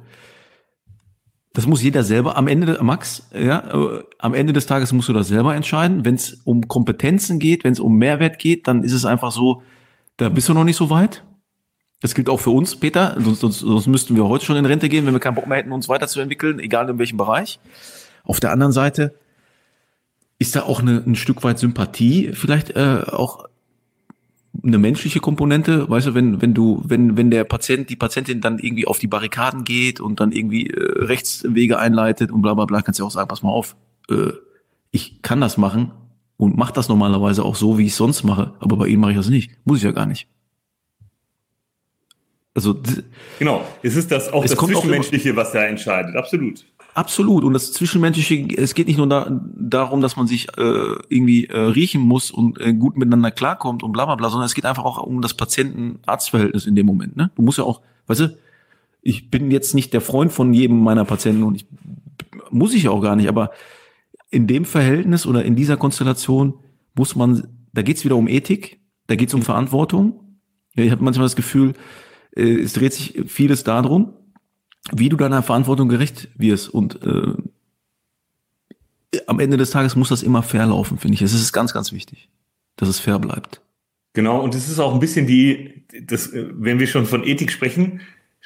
Das 1.53 1.67
muss 1.67 1.83
jeder 1.83 2.03
selber 2.03 2.37
am 2.37 2.49
Ende, 2.49 2.79
Max, 2.83 3.29
ja, 3.33 3.61
äh, 3.73 4.05
am 4.19 4.35
Ende 4.35 4.53
des 4.53 4.67
Tages 4.67 4.93
musst 4.93 5.09
du 5.09 5.13
das 5.13 5.29
selber 5.29 5.55
entscheiden. 5.55 6.05
Wenn 6.05 6.17
es 6.17 6.41
um 6.45 6.69
Kompetenzen 6.69 7.39
geht, 7.39 7.65
wenn 7.65 7.73
es 7.73 7.81
um 7.81 7.97
Mehrwert 7.97 8.39
geht, 8.39 8.69
dann 8.69 8.83
ist 8.83 8.93
es 8.93 9.05
einfach 9.05 9.33
so, 9.33 9.63
da 10.17 10.29
bist 10.29 10.49
du 10.49 10.55
noch 10.55 10.65
nicht 10.65 10.77
so 10.77 10.91
weit. 10.91 11.25
Das 12.01 12.15
gilt 12.15 12.29
auch 12.29 12.41
für 12.41 12.51
uns, 12.51 12.77
Peter. 12.77 13.17
Sonst, 13.19 13.41
sonst, 13.41 13.61
sonst 13.61 13.87
müssten 13.87 14.17
wir 14.17 14.27
heute 14.27 14.45
schon 14.45 14.57
in 14.57 14.67
Rente 14.67 14.89
gehen, 14.89 15.07
wenn 15.07 15.15
wir 15.15 15.21
keinen 15.21 15.35
Bock 15.35 15.47
mehr 15.47 15.59
hätten, 15.59 15.73
uns 15.73 15.89
weiterzuentwickeln, 15.89 16.59
egal 16.59 16.89
in 16.89 16.99
welchem 16.99 17.17
Bereich. 17.17 17.59
Auf 18.25 18.41
der 18.41 18.53
anderen 18.53 18.73
Seite 18.73 19.15
ist 20.39 20.55
da 20.55 20.65
auch 20.65 20.81
eine, 20.81 21.03
ein 21.07 21.15
Stück 21.15 21.43
weit 21.45 21.59
Sympathie, 21.59 22.33
vielleicht 22.35 22.77
äh, 22.77 23.03
auch 23.07 23.47
eine 24.63 24.79
menschliche 24.79 25.21
Komponente, 25.21 25.89
weißt 25.89 26.09
du, 26.09 26.15
wenn, 26.15 26.41
wenn 26.43 26.55
du, 26.55 26.83
wenn, 26.85 27.17
wenn 27.17 27.31
der 27.31 27.45
Patient, 27.45 27.89
die 27.91 27.97
Patientin 27.97 28.41
dann 28.41 28.59
irgendwie 28.59 28.87
auf 28.87 28.99
die 28.99 29.07
Barrikaden 29.07 29.65
geht 29.65 30.01
und 30.01 30.21
dann 30.21 30.33
irgendwie 30.33 30.69
äh, 30.69 31.05
Rechtswege 31.05 31.79
einleitet 31.79 32.31
und 32.31 32.43
bla 32.43 32.55
bla 32.55 32.65
bla, 32.65 32.83
kannst 32.83 33.01
du 33.01 33.07
auch 33.07 33.11
sagen, 33.11 33.29
pass 33.29 33.43
mal 33.43 33.51
auf, 33.51 33.77
äh, 34.11 34.33
ich 34.91 35.23
kann 35.23 35.41
das 35.41 35.57
machen 35.57 35.93
und 36.37 36.57
mach 36.57 36.71
das 36.71 36.89
normalerweise 36.89 37.45
auch 37.45 37.55
so, 37.55 37.79
wie 37.79 37.87
ich 37.87 37.95
sonst 37.95 38.25
mache, 38.25 38.55
aber 38.61 38.77
bei 38.77 38.87
Ihnen 38.87 39.01
mache 39.01 39.13
ich 39.13 39.17
das 39.17 39.29
nicht. 39.29 39.53
Muss 39.65 39.79
ich 39.79 39.85
ja 39.85 39.93
gar 39.93 40.07
nicht. 40.07 40.29
Also 42.57 42.75
genau, 43.39 43.67
es 43.83 43.97
ist 43.97 44.11
das 44.11 44.33
auch 44.33 44.43
das 44.43 44.57
Zwischenmenschliche, 44.57 45.37
was 45.37 45.53
da 45.53 45.65
entscheidet, 45.67 46.17
absolut. 46.17 46.65
Absolut. 46.95 47.45
Und 47.45 47.53
das 47.53 47.75
Zwischenmenschliche, 47.75 48.57
es 48.57 48.73
geht 48.73 48.87
nicht 48.87 48.97
nur 48.97 49.07
da, 49.07 49.29
darum, 49.55 50.01
dass 50.01 50.17
man 50.17 50.27
sich 50.27 50.49
äh, 50.57 50.63
irgendwie 51.11 51.45
äh, 51.45 51.59
riechen 51.59 52.01
muss 52.01 52.31
und 52.31 52.59
äh, 52.59 52.73
gut 52.73 52.97
miteinander 52.97 53.31
klarkommt 53.31 53.83
und 53.83 53.93
bla 53.93 54.07
bla 54.07 54.15
bla, 54.15 54.31
sondern 54.31 54.47
es 54.47 54.55
geht 54.55 54.65
einfach 54.65 54.87
auch 54.87 54.97
um 54.97 55.21
das 55.21 55.35
Patienten-Arzt-Verhältnis 55.35 56.65
in 56.65 56.75
dem 56.75 56.87
Moment. 56.87 57.15
Ne? 57.15 57.31
Du 57.37 57.43
musst 57.43 57.59
ja 57.59 57.65
auch, 57.65 57.83
weißt 58.07 58.21
du, 58.21 58.39
ich 59.03 59.31
bin 59.31 59.51
jetzt 59.51 59.75
nicht 59.75 59.93
der 59.93 60.01
Freund 60.01 60.33
von 60.33 60.55
jedem 60.55 60.83
meiner 60.83 61.05
Patienten 61.05 61.43
und 61.43 61.57
ich 61.57 61.67
muss 62.51 62.73
ich 62.73 62.89
auch 62.89 63.03
gar 63.03 63.17
nicht, 63.17 63.29
aber 63.29 63.51
in 64.31 64.47
dem 64.47 64.65
Verhältnis 64.65 65.27
oder 65.27 65.45
in 65.45 65.57
dieser 65.57 65.77
Konstellation 65.77 66.55
muss 66.95 67.15
man, 67.15 67.47
da 67.75 67.83
geht's 67.83 68.07
wieder 68.07 68.17
um 68.17 68.29
Ethik, 68.29 68.81
da 69.09 69.17
geht's 69.17 69.35
um 69.35 69.43
Verantwortung. 69.43 70.41
Ja, 70.75 70.85
ich 70.85 70.91
habe 70.91 71.05
manchmal 71.05 71.27
das 71.27 71.37
Gefühl, 71.37 71.75
äh, 72.37 72.61
es 72.61 72.75
dreht 72.75 72.93
sich 72.93 73.23
vieles 73.27 73.65
darum, 73.65 74.13
wie 74.93 75.09
du 75.09 75.17
deiner 75.17 75.43
Verantwortung 75.43 75.89
gerecht 75.89 76.29
wirst. 76.37 76.69
Und 76.69 77.01
äh, 77.05 77.33
am 79.27 79.41
Ende 79.41 79.57
des 79.57 79.71
Tages 79.71 79.97
muss 79.97 80.11
das 80.11 80.23
immer 80.23 80.43
fair 80.43 80.67
laufen, 80.67 80.99
finde 80.99 81.15
ich. 81.15 81.23
Es 81.23 81.35
ist 81.35 81.53
ganz, 81.53 81.73
ganz 81.73 81.93
wichtig, 81.93 82.29
dass 82.77 82.89
es 82.89 83.01
fair 83.01 83.19
bleibt. 83.19 83.61
Genau, 84.13 84.41
und 84.41 84.55
es 84.55 84.69
ist 84.69 84.79
auch 84.79 84.95
ein 84.95 85.01
bisschen 85.01 85.27
die, 85.27 85.85
das, 86.03 86.33
äh, 86.33 86.47
wenn 86.53 86.79
wir 86.79 86.87
schon 86.87 87.07
von 87.07 87.25
Ethik 87.25 87.51
sprechen, 87.51 88.01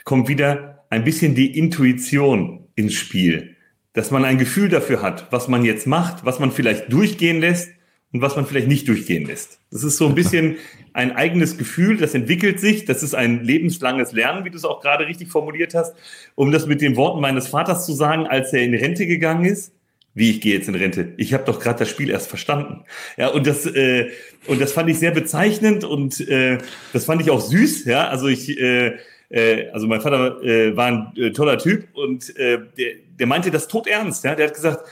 kommt 0.05 0.29
wieder 0.29 0.85
ein 0.91 1.05
bisschen 1.05 1.35
die 1.35 1.57
Intuition 1.57 2.67
ins 2.75 2.95
Spiel. 2.95 3.57
Dass 3.93 4.11
man 4.11 4.25
ein 4.25 4.39
Gefühl 4.39 4.69
dafür 4.69 5.03
hat, 5.03 5.31
was 5.31 5.49
man 5.49 5.65
jetzt 5.65 5.87
macht, 5.87 6.25
was 6.25 6.39
man 6.39 6.53
vielleicht 6.53 6.93
durchgehen 6.93 7.41
lässt 7.41 7.71
und 8.13 8.23
was 8.23 8.37
man 8.37 8.47
vielleicht 8.47 8.67
nicht 8.67 8.89
durchgehen 8.89 9.27
lässt. 9.27 9.61
Das 9.71 9.85
ist 9.85 9.97
so 9.97 10.07
ein 10.07 10.15
bisschen 10.15 10.57
ein 10.93 11.13
eigenes 11.13 11.57
Gefühl, 11.57 11.97
das 11.97 12.15
entwickelt 12.15 12.59
sich. 12.59 12.85
Das 12.85 13.03
ist 13.03 13.15
ein 13.15 13.45
lebenslanges 13.45 14.13
Lernen, 14.13 14.45
wie 14.45 14.51
du 14.51 14.57
es 14.57 14.65
auch 14.65 14.81
gerade 14.81 15.07
richtig 15.07 15.29
formuliert 15.29 15.75
hast. 15.75 15.95
Um 16.35 16.51
das 16.51 16.67
mit 16.67 16.81
den 16.81 16.97
Worten 16.97 17.21
meines 17.21 17.49
Vaters 17.49 17.87
zu 17.87 17.93
sagen, 17.93 18.27
als 18.27 18.53
er 18.53 18.63
in 18.63 18.75
Rente 18.75 19.07
gegangen 19.07 19.45
ist. 19.45 19.73
Wie 20.13 20.31
ich 20.31 20.41
gehe 20.41 20.55
jetzt 20.55 20.69
in 20.69 20.75
Rente? 20.75 21.13
Ich 21.19 21.33
habe 21.33 21.45
doch 21.45 21.61
gerade 21.61 21.79
das 21.79 21.89
Spiel 21.89 22.11
erst 22.11 22.29
verstanden. 22.29 22.83
Ja, 23.17 23.29
und 23.29 23.47
das 23.47 23.65
äh, 23.65 24.11
und 24.49 24.61
das 24.61 24.73
fand 24.73 24.91
ich 24.91 24.99
sehr 24.99 25.13
bezeichnend 25.13 25.85
und 25.85 26.29
äh, 26.29 26.59
das 26.93 27.05
fand 27.05 27.23
ich 27.23 27.31
auch 27.31 27.41
süß. 27.41 27.85
Ja, 27.85 28.09
also 28.09 28.27
ich 28.27 28.59
äh, 28.59 28.97
äh, 29.31 29.71
also 29.71 29.87
mein 29.87 30.01
Vater 30.01 30.43
äh, 30.43 30.77
war 30.77 30.87
ein 30.87 31.13
äh, 31.17 31.31
toller 31.31 31.59
Typ 31.59 31.87
und 31.95 32.37
äh, 32.37 32.59
der, 32.77 32.95
der 33.19 33.27
meinte 33.27 33.51
das 33.53 33.69
tot 33.69 33.87
ernst. 33.87 34.25
Ja? 34.25 34.35
Der 34.35 34.49
hat 34.49 34.55
gesagt, 34.55 34.85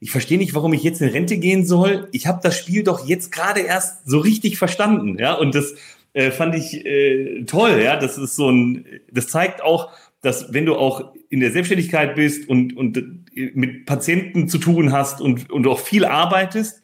ich 0.00 0.10
verstehe 0.10 0.38
nicht, 0.38 0.54
warum 0.54 0.72
ich 0.72 0.82
jetzt 0.82 1.00
in 1.00 1.08
Rente 1.08 1.38
gehen 1.38 1.66
soll. 1.66 2.08
Ich 2.12 2.26
habe 2.26 2.40
das 2.42 2.56
Spiel 2.56 2.84
doch 2.84 3.06
jetzt 3.06 3.32
gerade 3.32 3.60
erst 3.60 4.08
so 4.08 4.18
richtig 4.18 4.56
verstanden. 4.56 5.18
Ja, 5.18 5.34
und 5.34 5.54
das 5.54 5.74
äh, 6.12 6.30
fand 6.30 6.54
ich 6.54 6.86
äh, 6.86 7.44
toll. 7.44 7.80
Ja, 7.82 7.96
das 7.96 8.16
ist 8.16 8.36
so 8.36 8.50
ein, 8.50 8.86
das 9.10 9.28
zeigt 9.28 9.62
auch, 9.62 9.90
dass 10.20 10.52
wenn 10.52 10.66
du 10.66 10.76
auch 10.76 11.12
in 11.30 11.40
der 11.40 11.52
Selbstständigkeit 11.52 12.14
bist 12.14 12.48
und, 12.48 12.76
und 12.76 13.02
mit 13.34 13.86
Patienten 13.86 14.48
zu 14.48 14.58
tun 14.58 14.92
hast 14.92 15.20
und, 15.20 15.50
und 15.50 15.66
auch 15.66 15.80
viel 15.80 16.04
arbeitest, 16.04 16.82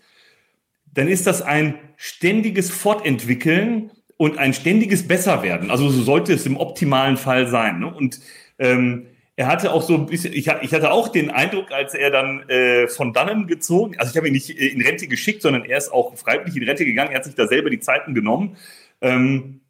dann 0.93 1.09
ist 1.09 1.27
das 1.27 1.43
ein 1.43 1.75
ständiges 1.97 2.71
Fortentwickeln 2.71 3.91
und 4.17 4.39
ein 4.39 4.55
ständiges 4.55 5.07
Besserwerden. 5.09 5.71
Also 5.71 5.89
so 5.89 6.03
sollte 6.03 6.33
es 6.33 6.47
im 6.47 6.57
optimalen 6.57 7.17
Fall 7.17 7.49
sein. 7.49 7.81
Ne? 7.81 7.93
Und 7.93 8.21
ähm, 8.59 9.07
er 9.37 9.49
hatte 9.49 9.73
auch 9.73 9.83
so 9.83 9.95
ein 9.95 10.07
bisschen, 10.07 10.33
ich, 10.33 10.49
hatte 10.49 10.93
auch 10.93 11.09
den 11.09 11.31
Eindruck, 11.31 11.73
als 11.73 11.95
er 11.95 12.11
dann 12.11 12.49
äh, 12.49 12.87
von 12.87 13.13
dannen 13.13 13.49
gezogen, 13.49 13.99
also 13.99 14.11
ich 14.11 14.17
habe 14.17 14.29
ihn 14.29 14.35
nicht 14.35 14.51
äh, 14.51 14.67
in 14.69 14.81
Rente 14.81 15.09
geschickt, 15.09 15.43
sondern 15.43 15.65
er 15.65 15.79
ist 15.79 15.93
auch 15.93 16.17
freiwillig 16.17 16.57
in 16.57 16.63
Rente 16.63 16.85
gegangen, 16.85 17.11
er 17.11 17.17
hat 17.17 17.25
sich 17.25 17.35
da 17.35 17.49
selber 17.49 17.71
die 17.71 17.81
Zeiten 17.81 18.15
genommen. 18.15 18.57
Ähm, 19.01 19.61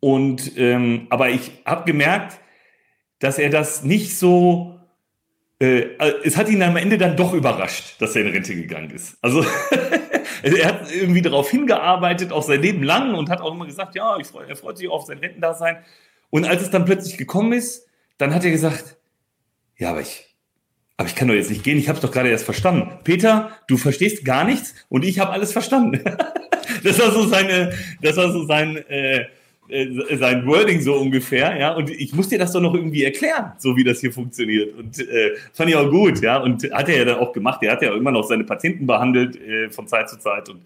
und 0.00 0.52
ähm, 0.56 1.06
aber 1.10 1.30
ich 1.30 1.52
habe 1.64 1.84
gemerkt, 1.84 2.40
dass 3.20 3.38
er 3.38 3.50
das 3.50 3.84
nicht 3.84 4.18
so, 4.18 4.80
äh, 5.60 5.86
es 6.24 6.36
hat 6.36 6.48
ihn 6.48 6.62
am 6.62 6.76
Ende 6.76 6.98
dann 6.98 7.16
doch 7.16 7.34
überrascht, 7.34 8.00
dass 8.00 8.16
er 8.16 8.22
in 8.22 8.32
Rente 8.32 8.54
gegangen 8.54 8.90
ist. 8.90 9.16
Also 9.22 9.44
er 10.42 10.66
hat 10.66 10.92
irgendwie 10.92 11.22
darauf 11.22 11.50
hingearbeitet, 11.50 12.32
auch 12.32 12.42
sein 12.42 12.62
Leben 12.62 12.82
lang 12.82 13.14
und 13.14 13.30
hat 13.30 13.40
auch 13.40 13.52
immer 13.52 13.66
gesagt, 13.66 13.94
ja, 13.94 14.16
freu, 14.24 14.44
er 14.44 14.56
freut 14.56 14.78
sich 14.78 14.88
auf 14.88 15.06
sein 15.06 15.18
Rentendasein. 15.18 15.84
Und 16.30 16.46
als 16.46 16.62
es 16.62 16.70
dann 16.70 16.84
plötzlich 16.84 17.16
gekommen 17.16 17.52
ist, 17.52 17.87
dann 18.18 18.34
hat 18.34 18.44
er 18.44 18.50
gesagt, 18.50 18.96
ja, 19.76 19.90
aber 19.90 20.00
ich, 20.00 20.36
aber 20.96 21.08
ich 21.08 21.14
kann 21.14 21.28
doch 21.28 21.34
jetzt 21.34 21.50
nicht 21.50 21.64
gehen, 21.64 21.78
ich 21.78 21.88
habe 21.88 21.96
es 21.96 22.02
doch 22.02 22.12
gerade 22.12 22.28
erst 22.28 22.44
verstanden. 22.44 22.90
Peter, 23.04 23.52
du 23.68 23.76
verstehst 23.76 24.24
gar 24.24 24.44
nichts 24.44 24.74
und 24.88 25.04
ich 25.04 25.18
habe 25.20 25.32
alles 25.32 25.52
verstanden. 25.52 26.00
das 26.84 26.98
war 26.98 27.12
so 27.12 27.26
seine, 27.26 27.72
das 28.02 28.16
war 28.16 28.32
so 28.32 28.44
sein, 28.44 28.76
äh, 28.88 29.26
äh, 29.68 30.16
sein 30.16 30.46
Wording 30.46 30.80
so 30.80 30.94
ungefähr, 30.94 31.56
ja. 31.58 31.74
Und 31.74 31.90
ich 31.90 32.14
muss 32.14 32.28
dir 32.28 32.38
das 32.38 32.52
doch 32.52 32.60
noch 32.60 32.74
irgendwie 32.74 33.04
erklären, 33.04 33.52
so 33.58 33.76
wie 33.76 33.84
das 33.84 34.00
hier 34.00 34.12
funktioniert. 34.12 34.76
Und 34.76 34.98
äh, 34.98 35.36
fand 35.52 35.70
ich 35.70 35.76
auch 35.76 35.90
gut, 35.90 36.20
ja. 36.22 36.38
Und 36.38 36.64
hat 36.72 36.88
er 36.88 36.96
ja 36.96 37.04
dann 37.04 37.18
auch 37.18 37.32
gemacht. 37.32 37.62
Er 37.62 37.72
hat 37.72 37.82
ja 37.82 37.94
immer 37.94 38.10
noch 38.10 38.24
seine 38.24 38.44
Patienten 38.44 38.86
behandelt 38.86 39.36
äh, 39.36 39.70
von 39.70 39.86
Zeit 39.86 40.08
zu 40.08 40.18
Zeit 40.18 40.48
und 40.48 40.62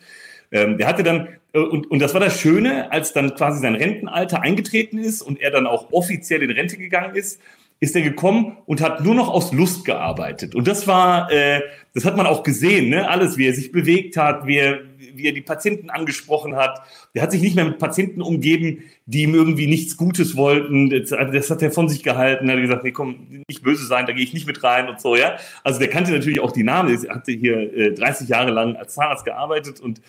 ähm, 0.53 0.79
der 0.79 0.87
hatte 0.87 1.03
dann, 1.03 1.29
äh, 1.53 1.59
und, 1.59 1.91
und 1.91 1.99
das 1.99 2.15
war 2.15 2.21
das 2.21 2.39
Schöne, 2.39 2.93
als 2.93 3.13
dann 3.13 3.35
quasi 3.35 3.61
sein 3.61 3.75
Rentenalter 3.75 4.43
eingetreten 4.43 4.99
ist 4.99 5.23
und 5.23 5.41
er 5.41 5.51
dann 5.51 5.67
auch 5.67 5.91
offiziell 5.93 6.43
in 6.43 6.51
Rente 6.51 6.77
gegangen 6.77 7.17
ist, 7.17 7.41
ist 7.83 7.97
er 7.97 8.03
gekommen 8.03 8.59
und 8.67 8.81
hat 8.81 9.03
nur 9.03 9.17
noch 9.17 9.29
aus 9.29 9.53
Lust 9.53 9.85
gearbeitet. 9.85 10.55
Und 10.55 10.69
das 10.69 10.87
war, 10.87 11.33
äh, 11.33 11.63
das 11.95 12.05
hat 12.05 12.17
man 12.17 12.27
auch 12.27 12.45
gesehen, 12.45 12.91
ne? 12.91 13.11
alles, 13.11 13.37
wie 13.37 13.49
er 13.49 13.55
sich 13.55 13.73
bewegt 13.73 14.17
hat, 14.17 14.47
wie 14.47 14.59
er, 14.59 14.83
wie 15.15 15.27
er 15.27 15.33
die 15.33 15.41
Patienten 15.41 15.91
angesprochen 15.91 16.55
hat. 16.55 16.81
Der 17.13 17.23
hat 17.23 17.33
sich 17.33 17.43
nicht 17.43 17.57
mehr 17.57 17.65
mit 17.65 17.81
Patienten 17.81 18.23
umgeben, 18.23 18.85
die 19.07 19.23
ihm 19.23 19.35
irgendwie 19.35 19.67
nichts 19.67 19.97
Gutes 19.97 20.37
wollten. 20.37 20.91
Das, 20.91 21.11
hat 21.11 21.61
er 21.61 21.73
von 21.73 21.89
sich 21.89 22.05
gehalten. 22.05 22.49
Er 22.49 22.55
hat 22.55 22.63
gesagt, 22.63 22.85
nee, 22.85 22.93
komm, 22.93 23.43
nicht 23.49 23.65
böse 23.65 23.85
sein, 23.85 24.07
da 24.07 24.13
gehe 24.13 24.23
ich 24.23 24.33
nicht 24.33 24.47
mit 24.47 24.63
rein 24.63 24.89
und 24.89 25.01
so, 25.01 25.17
ja. 25.17 25.39
Also 25.65 25.81
der 25.81 25.89
kannte 25.89 26.13
natürlich 26.13 26.39
auch 26.39 26.53
die 26.53 26.63
Namen. 26.63 26.97
Er 27.05 27.17
hatte 27.17 27.33
hier 27.33 27.77
äh, 27.77 27.93
30 27.95 28.29
Jahre 28.29 28.53
lang 28.53 28.77
als 28.77 28.95
Zahnarzt 28.95 29.25
gearbeitet 29.25 29.81
und 29.81 30.01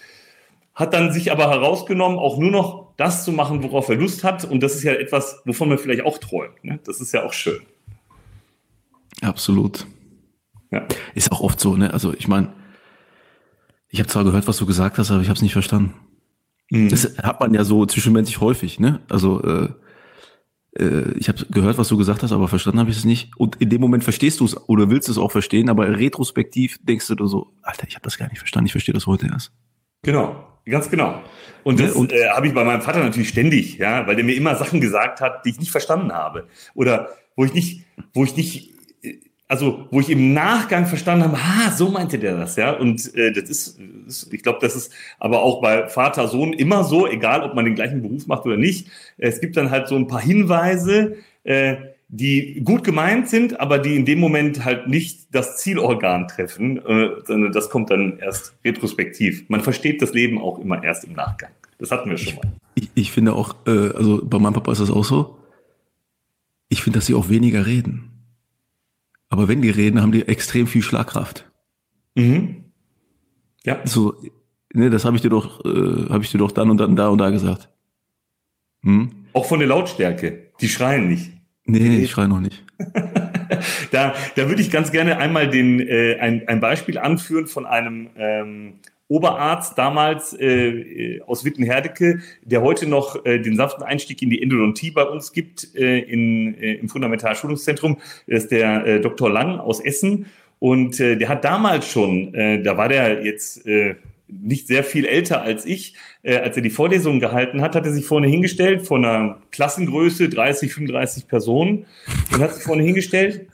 hat 0.75 0.93
dann 0.93 1.11
sich 1.11 1.31
aber 1.31 1.49
herausgenommen, 1.49 2.17
auch 2.17 2.37
nur 2.37 2.51
noch 2.51 2.93
das 2.97 3.25
zu 3.25 3.31
machen, 3.31 3.63
worauf 3.63 3.89
er 3.89 3.95
Lust 3.95 4.23
hat. 4.23 4.45
Und 4.45 4.61
das 4.61 4.75
ist 4.75 4.83
ja 4.83 4.93
etwas, 4.93 5.41
wovon 5.45 5.69
man 5.69 5.77
vielleicht 5.77 6.03
auch 6.03 6.17
träumt. 6.17 6.63
Ne? 6.63 6.79
Das 6.83 6.99
ist 6.99 7.13
ja 7.13 7.23
auch 7.25 7.33
schön. 7.33 7.61
Absolut. 9.21 9.85
Ja. 10.71 10.85
Ist 11.13 11.31
auch 11.31 11.41
oft 11.41 11.59
so, 11.59 11.77
ne? 11.77 11.93
Also 11.93 12.13
ich 12.13 12.27
meine, 12.27 12.51
ich 13.89 13.99
habe 13.99 14.09
zwar 14.09 14.23
gehört, 14.23 14.47
was 14.47 14.57
du 14.57 14.65
gesagt 14.65 14.97
hast, 14.97 15.11
aber 15.11 15.21
ich 15.21 15.27
habe 15.27 15.35
es 15.35 15.43
nicht 15.43 15.53
verstanden. 15.53 15.93
Mhm. 16.71 16.89
Das 16.89 17.17
hat 17.21 17.39
man 17.39 17.53
ja 17.53 17.63
so 17.63 17.85
zwischenmenschlich 17.85 18.41
häufig, 18.41 18.79
ne? 18.79 19.01
Also 19.07 19.41
äh, 19.43 19.69
äh, 20.79 21.11
ich 21.17 21.29
habe 21.29 21.45
gehört, 21.51 21.77
was 21.77 21.89
du 21.89 21.97
gesagt 21.97 22.23
hast, 22.23 22.31
aber 22.31 22.47
verstanden 22.47 22.79
habe 22.79 22.89
ich 22.89 22.97
es 22.97 23.05
nicht. 23.05 23.31
Und 23.37 23.57
in 23.57 23.69
dem 23.69 23.81
Moment 23.81 24.03
verstehst 24.03 24.39
du 24.39 24.45
es 24.45 24.57
oder 24.67 24.89
willst 24.89 25.09
es 25.09 25.19
auch 25.19 25.31
verstehen, 25.31 25.69
aber 25.69 25.87
retrospektiv 25.87 26.79
denkst 26.81 27.07
du 27.07 27.27
so, 27.27 27.53
Alter, 27.61 27.87
ich 27.87 27.93
habe 27.93 28.03
das 28.03 28.17
gar 28.17 28.27
nicht 28.29 28.39
verstanden, 28.39 28.65
ich 28.65 28.71
verstehe 28.71 28.93
das 28.93 29.05
heute 29.05 29.27
erst. 29.27 29.51
Genau. 30.01 30.52
Ganz 30.65 30.89
genau. 30.89 31.21
Und 31.63 31.79
das 31.79 31.91
und, 31.93 32.11
äh, 32.11 32.29
habe 32.29 32.47
ich 32.47 32.53
bei 32.53 32.63
meinem 32.63 32.81
Vater 32.81 32.99
natürlich 33.03 33.29
ständig, 33.29 33.77
ja, 33.77 34.05
weil 34.07 34.15
der 34.15 34.25
mir 34.25 34.35
immer 34.35 34.55
Sachen 34.55 34.81
gesagt 34.81 35.21
hat, 35.21 35.45
die 35.45 35.51
ich 35.51 35.59
nicht 35.59 35.71
verstanden 35.71 36.11
habe. 36.11 36.47
Oder 36.73 37.09
wo 37.35 37.45
ich 37.45 37.53
nicht, 37.53 37.85
wo 38.13 38.23
ich 38.23 38.35
nicht, 38.35 38.71
äh, 39.01 39.15
also 39.47 39.87
wo 39.91 39.99
ich 39.99 40.09
im 40.09 40.33
Nachgang 40.33 40.85
verstanden 40.85 41.25
habe, 41.25 41.37
ah, 41.37 41.71
so 41.71 41.89
meinte 41.89 42.17
der 42.17 42.37
das, 42.37 42.55
ja. 42.55 42.71
Und 42.71 43.13
äh, 43.15 43.31
das 43.31 43.49
ist, 43.49 43.79
ist 44.07 44.33
ich 44.33 44.41
glaube, 44.43 44.59
das 44.61 44.75
ist 44.75 44.93
aber 45.19 45.41
auch 45.41 45.61
bei 45.61 45.87
Vater, 45.87 46.27
Sohn 46.27 46.53
immer 46.53 46.83
so, 46.83 47.07
egal 47.07 47.43
ob 47.43 47.55
man 47.55 47.65
den 47.65 47.75
gleichen 47.75 48.01
Beruf 48.01 48.27
macht 48.27 48.45
oder 48.45 48.57
nicht. 48.57 48.87
Es 49.17 49.41
gibt 49.41 49.57
dann 49.57 49.69
halt 49.69 49.87
so 49.87 49.95
ein 49.95 50.07
paar 50.07 50.21
Hinweise, 50.21 51.17
äh, 51.43 51.75
die 52.15 52.61
gut 52.63 52.83
gemeint 52.83 53.27
sind, 53.27 53.59
aber 53.59 53.79
die 53.79 53.95
in 53.95 54.05
dem 54.05 54.19
Moment 54.19 54.63
halt 54.63 54.87
nicht 54.87 55.33
das 55.33 55.57
Zielorgan 55.57 56.27
treffen, 56.27 56.77
äh, 56.85 57.09
sondern 57.25 57.51
das 57.51 57.71
kommt 57.71 57.89
dann 57.89 58.19
erst 58.19 58.55
retrospektiv. 58.63 59.49
Man 59.49 59.61
versteht 59.61 59.99
das 59.99 60.13
Leben 60.13 60.39
auch 60.39 60.59
immer 60.59 60.83
erst 60.83 61.05
im 61.05 61.13
Nachgang. 61.13 61.49
Das 61.79 61.89
hatten 61.89 62.11
wir 62.11 62.19
schon 62.19 62.35
mal. 62.35 62.53
Ich, 62.75 62.89
ich 62.93 63.11
finde 63.11 63.33
auch, 63.33 63.55
äh, 63.65 63.89
also 63.95 64.23
bei 64.23 64.37
meinem 64.37 64.53
Papa 64.53 64.71
ist 64.71 64.79
das 64.81 64.91
auch 64.91 65.03
so. 65.03 65.39
Ich 66.69 66.83
finde, 66.83 66.99
dass 66.99 67.07
sie 67.07 67.15
auch 67.15 67.29
weniger 67.29 67.65
reden. 67.65 68.11
Aber 69.29 69.47
wenn 69.47 69.63
die 69.63 69.71
reden, 69.71 69.99
haben 69.99 70.11
die 70.11 70.27
extrem 70.27 70.67
viel 70.67 70.83
Schlagkraft. 70.83 71.49
Mhm. 72.13 72.65
Ja. 73.65 73.79
So, 73.85 74.13
ne, 74.71 74.91
das 74.91 75.03
habe 75.03 75.15
ich 75.15 75.23
dir 75.23 75.29
doch, 75.29 75.65
äh, 75.65 76.09
habe 76.09 76.23
ich 76.23 76.29
dir 76.29 76.37
doch 76.37 76.51
dann 76.51 76.69
und 76.69 76.77
dann 76.77 76.95
da 76.95 77.07
und 77.07 77.17
da 77.17 77.31
gesagt. 77.31 77.69
Hm? 78.83 79.09
Auch 79.33 79.45
von 79.45 79.57
der 79.57 79.67
Lautstärke. 79.67 80.51
Die 80.61 80.69
schreien 80.69 81.07
nicht. 81.07 81.32
Nee, 81.65 81.99
ich 81.99 82.11
schreie 82.11 82.27
noch 82.27 82.41
nicht. 82.41 82.63
da, 83.91 84.13
da 84.35 84.49
würde 84.49 84.61
ich 84.61 84.69
ganz 84.69 84.91
gerne 84.91 85.17
einmal 85.17 85.49
den, 85.49 85.79
äh, 85.79 86.17
ein, 86.19 86.47
ein 86.47 86.59
Beispiel 86.59 86.97
anführen 86.97 87.47
von 87.47 87.65
einem 87.65 88.09
ähm, 88.17 88.73
Oberarzt 89.07 89.77
damals 89.77 90.33
äh, 90.39 91.21
aus 91.27 91.45
Wittenherdecke, 91.45 92.19
der 92.41 92.61
heute 92.61 92.87
noch 92.87 93.25
äh, 93.25 93.39
den 93.39 93.55
sanften 93.55 93.83
Einstieg 93.83 94.21
in 94.21 94.29
die 94.29 94.41
Endodontie 94.41 94.91
bei 94.91 95.03
uns 95.03 95.31
gibt 95.31 95.75
äh, 95.75 95.99
in, 95.99 96.55
äh, 96.55 96.73
im 96.75 96.89
Fundamentalschulungszentrum. 96.89 97.97
Das 98.27 98.43
ist 98.43 98.51
der 98.51 98.85
äh, 98.85 99.01
Dr. 99.01 99.29
Lang 99.29 99.59
aus 99.59 99.79
Essen. 99.79 100.25
Und 100.59 100.99
äh, 100.99 101.17
der 101.17 101.29
hat 101.29 101.43
damals 101.43 101.89
schon, 101.89 102.33
äh, 102.33 102.63
da 102.63 102.77
war 102.77 102.89
der 102.89 103.23
jetzt 103.23 103.67
äh, 103.67 103.95
nicht 104.41 104.67
sehr 104.67 104.83
viel 104.83 105.05
älter 105.05 105.41
als 105.41 105.65
ich, 105.65 105.95
äh, 106.23 106.37
als 106.37 106.55
er 106.55 106.61
die 106.61 106.69
Vorlesung 106.69 107.19
gehalten 107.19 107.61
hat, 107.61 107.75
hat 107.75 107.85
er 107.85 107.93
sich 107.93 108.05
vorne 108.05 108.27
hingestellt, 108.27 108.85
von 108.85 109.05
einer 109.05 109.41
Klassengröße 109.51 110.29
30, 110.29 110.73
35 110.73 111.27
Personen, 111.27 111.85
und 112.31 112.41
hat 112.41 112.55
sich 112.55 112.63
vorne 112.63 112.83
hingestellt 112.83 113.47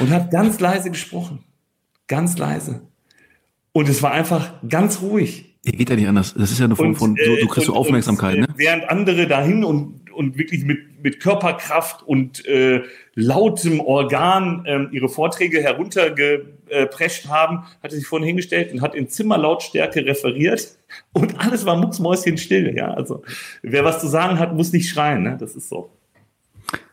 und 0.00 0.10
hat 0.10 0.30
ganz 0.30 0.60
leise 0.60 0.90
gesprochen. 0.90 1.44
Ganz 2.06 2.38
leise. 2.38 2.82
Und 3.72 3.88
es 3.88 4.02
war 4.02 4.12
einfach 4.12 4.54
ganz 4.68 5.02
ruhig. 5.02 5.56
Ja, 5.64 5.72
geht 5.72 5.90
ja 5.90 5.96
nicht 5.96 6.08
anders. 6.08 6.34
Das 6.34 6.50
ist 6.50 6.58
ja 6.58 6.64
eine 6.64 6.76
Form 6.76 6.96
von, 6.96 7.14
du, 7.14 7.22
du 7.22 7.46
kriegst 7.46 7.68
und, 7.68 7.74
so 7.74 7.74
Aufmerksamkeit, 7.74 8.36
und, 8.36 8.40
ne? 8.40 8.48
Während 8.56 8.88
andere 8.88 9.26
dahin 9.26 9.64
und, 9.64 10.10
und 10.12 10.38
wirklich 10.38 10.64
mit, 10.64 11.02
mit 11.02 11.20
Körperkraft 11.20 12.02
und 12.02 12.46
äh, 12.46 12.82
lautem 13.14 13.80
Organ 13.80 14.64
ähm, 14.66 14.88
ihre 14.92 15.08
Vorträge 15.08 15.62
heruntergeprescht 16.68 17.28
haben, 17.28 17.64
hat 17.82 17.92
er 17.92 17.98
sich 17.98 18.06
vorhin 18.06 18.26
hingestellt 18.26 18.72
und 18.72 18.82
hat 18.82 18.94
in 18.94 19.08
Zimmerlautstärke 19.08 20.04
referiert 20.04 20.76
und 21.12 21.38
alles 21.40 21.66
war 21.66 21.76
mucksmäuschenstill. 21.76 22.74
Ja, 22.76 22.92
also 22.92 23.22
wer 23.62 23.84
was 23.84 24.00
zu 24.00 24.06
sagen 24.06 24.38
hat, 24.38 24.54
muss 24.54 24.72
nicht 24.72 24.88
schreien. 24.88 25.22
Ne? 25.22 25.36
Das 25.38 25.54
ist 25.54 25.68
so. 25.68 25.90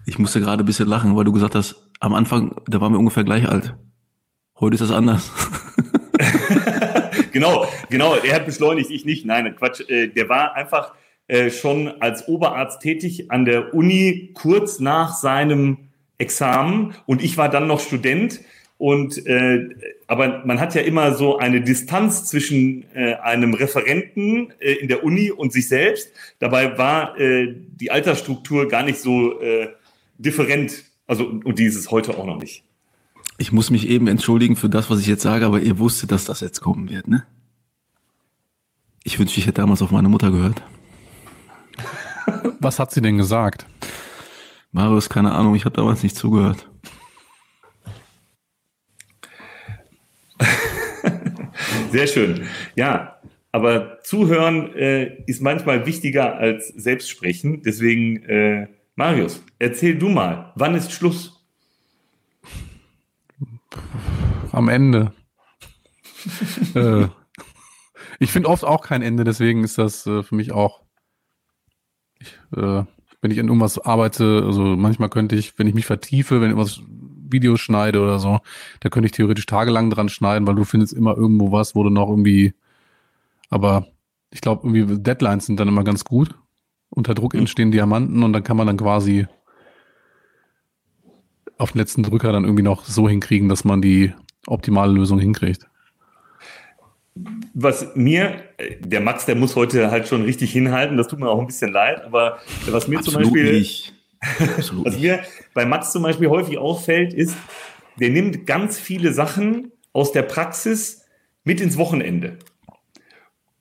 Ich 0.05 0.19
musste 0.19 0.39
gerade 0.39 0.63
ein 0.63 0.65
bisschen 0.65 0.87
lachen, 0.87 1.15
weil 1.15 1.23
du 1.23 1.31
gesagt 1.31 1.55
hast, 1.55 1.75
am 1.99 2.13
Anfang, 2.13 2.55
da 2.67 2.79
waren 2.81 2.93
wir 2.93 2.99
ungefähr 2.99 3.23
gleich 3.23 3.47
alt. 3.47 3.75
Heute 4.59 4.75
ist 4.75 4.81
das 4.81 4.91
anders. 4.91 5.31
genau, 7.31 7.67
genau. 7.89 8.15
Er 8.15 8.35
hat 8.35 8.45
beschleunigt, 8.45 8.89
ich 8.91 9.03
nicht. 9.03 9.25
Nein, 9.25 9.55
Quatsch. 9.55 9.81
Äh, 9.89 10.07
der 10.07 10.29
war 10.29 10.53
einfach 10.53 10.93
äh, 11.27 11.49
schon 11.49 12.01
als 12.01 12.27
Oberarzt 12.27 12.81
tätig 12.81 13.31
an 13.31 13.45
der 13.45 13.73
Uni 13.73 14.31
kurz 14.33 14.79
nach 14.79 15.15
seinem 15.15 15.89
Examen 16.17 16.93
und 17.05 17.23
ich 17.23 17.37
war 17.37 17.49
dann 17.49 17.67
noch 17.67 17.79
Student. 17.79 18.39
Und 18.85 19.25
äh, 19.25 19.69
aber 20.05 20.45
man 20.45 20.59
hat 20.59 20.75
ja 20.75 20.81
immer 20.81 21.15
so 21.15 21.39
eine 21.39 21.61
Distanz 21.61 22.25
zwischen 22.25 22.85
äh, 22.93 23.15
einem 23.15 23.55
Referenten 23.55 24.53
äh, 24.59 24.73
in 24.73 24.87
der 24.87 25.03
Uni 25.03 25.31
und 25.31 25.51
sich 25.51 25.67
selbst. 25.67 26.11
Dabei 26.37 26.77
war 26.77 27.19
äh, 27.19 27.51
die 27.51 27.89
Altersstruktur 27.89 28.67
gar 28.67 28.83
nicht 28.83 28.99
so 28.99 29.41
äh, 29.41 29.69
different. 30.19 30.83
Also 31.07 31.25
und 31.25 31.57
dieses 31.57 31.89
heute 31.89 32.15
auch 32.15 32.27
noch 32.27 32.37
nicht. 32.39 32.63
Ich 33.39 33.51
muss 33.51 33.71
mich 33.71 33.89
eben 33.89 34.05
entschuldigen 34.07 34.55
für 34.55 34.69
das, 34.69 34.91
was 34.91 34.99
ich 34.99 35.07
jetzt 35.07 35.23
sage, 35.23 35.47
aber 35.47 35.61
ihr 35.61 35.79
wusstet, 35.79 36.11
dass 36.11 36.25
das 36.25 36.41
jetzt 36.41 36.61
kommen 36.61 36.87
wird, 36.87 37.07
ne? 37.07 37.25
Ich 39.03 39.17
wünschte, 39.17 39.39
ich 39.39 39.47
hätte 39.47 39.61
damals 39.61 39.81
auf 39.81 39.89
meine 39.89 40.09
Mutter 40.09 40.29
gehört. 40.29 40.61
Was 42.59 42.77
hat 42.77 42.91
sie 42.91 43.01
denn 43.01 43.17
gesagt? 43.17 43.65
Marius, 44.71 45.09
keine 45.09 45.31
Ahnung, 45.31 45.55
ich 45.55 45.65
habe 45.65 45.75
damals 45.75 46.03
nicht 46.03 46.15
zugehört. 46.15 46.69
Sehr 51.95 52.07
schön. 52.07 52.45
Ja, 52.75 53.21
aber 53.53 53.99
zuhören 54.03 54.75
äh, 54.75 55.23
ist 55.27 55.41
manchmal 55.41 55.85
wichtiger 55.85 56.35
als 56.35 56.67
selbst 56.67 57.09
sprechen. 57.09 57.61
Deswegen, 57.63 58.21
äh, 58.23 58.67
Marius, 58.97 59.41
erzähl 59.59 59.97
du 59.97 60.09
mal, 60.09 60.51
wann 60.55 60.75
ist 60.75 60.91
Schluss? 60.91 61.47
Am 64.51 64.67
Ende. 64.67 65.13
äh, 66.75 67.07
ich 68.19 68.29
finde 68.29 68.49
oft 68.49 68.65
auch 68.65 68.81
kein 68.81 69.01
Ende, 69.01 69.23
deswegen 69.23 69.63
ist 69.63 69.77
das 69.77 70.05
äh, 70.05 70.21
für 70.21 70.35
mich 70.35 70.51
auch. 70.51 70.81
Ich, 72.19 72.37
äh, 72.57 72.83
wenn 73.21 73.31
ich 73.31 73.39
an 73.39 73.47
irgendwas 73.47 73.79
arbeite, 73.79 74.43
also 74.45 74.63
manchmal 74.63 75.07
könnte 75.07 75.37
ich, 75.37 75.57
wenn 75.57 75.67
ich 75.67 75.73
mich 75.73 75.85
vertiefe, 75.85 76.41
wenn 76.41 76.49
ich 76.49 76.57
irgendwas 76.57 76.81
Videos 77.31 77.59
schneide 77.61 78.01
oder 78.01 78.19
so, 78.19 78.39
da 78.79 78.89
könnte 78.89 79.07
ich 79.07 79.11
theoretisch 79.13 79.45
tagelang 79.45 79.89
dran 79.89 80.09
schneiden, 80.09 80.47
weil 80.47 80.55
du 80.55 80.63
findest 80.63 80.93
immer 80.93 81.15
irgendwo 81.15 81.51
was, 81.51 81.75
wo 81.75 81.83
du 81.83 81.89
noch 81.89 82.09
irgendwie, 82.09 82.53
aber 83.49 83.87
ich 84.31 84.41
glaube, 84.41 84.67
irgendwie 84.67 85.01
Deadlines 85.01 85.45
sind 85.45 85.59
dann 85.59 85.67
immer 85.67 85.83
ganz 85.83 86.03
gut. 86.03 86.35
Unter 86.89 87.13
Druck 87.13 87.33
mhm. 87.33 87.41
entstehen 87.41 87.71
Diamanten 87.71 88.23
und 88.23 88.33
dann 88.33 88.43
kann 88.43 88.57
man 88.57 88.67
dann 88.67 88.77
quasi 88.77 89.27
auf 91.57 91.71
den 91.71 91.79
letzten 91.79 92.03
Drücker 92.03 92.31
dann 92.31 92.43
irgendwie 92.43 92.63
noch 92.63 92.85
so 92.85 93.07
hinkriegen, 93.07 93.49
dass 93.49 93.63
man 93.63 93.81
die 93.81 94.13
optimale 94.47 94.91
Lösung 94.91 95.19
hinkriegt. 95.19 95.67
Was 97.53 97.95
mir, 97.95 98.43
der 98.79 98.99
Max, 98.99 99.25
der 99.25 99.35
muss 99.35 99.55
heute 99.55 99.89
halt 99.89 100.07
schon 100.07 100.23
richtig 100.23 100.51
hinhalten, 100.51 100.97
das 100.97 101.07
tut 101.07 101.19
mir 101.19 101.29
auch 101.29 101.39
ein 101.39 101.47
bisschen 101.47 101.71
leid, 101.71 102.03
aber 102.03 102.39
was 102.69 102.89
mir 102.89 102.99
Absolut 102.99 103.23
zum 103.23 103.33
Beispiel, 103.33 103.53
nicht. 103.53 103.94
Was 104.83 104.99
mir 104.99 105.23
bei 105.53 105.65
Max 105.65 105.91
zum 105.91 106.03
Beispiel 106.03 106.29
häufig 106.29 106.57
auffällt, 106.57 107.13
ist, 107.13 107.35
der 107.99 108.09
nimmt 108.09 108.45
ganz 108.45 108.79
viele 108.79 109.13
Sachen 109.13 109.71
aus 109.93 110.11
der 110.11 110.23
Praxis 110.23 111.05
mit 111.43 111.61
ins 111.61 111.77
Wochenende. 111.77 112.37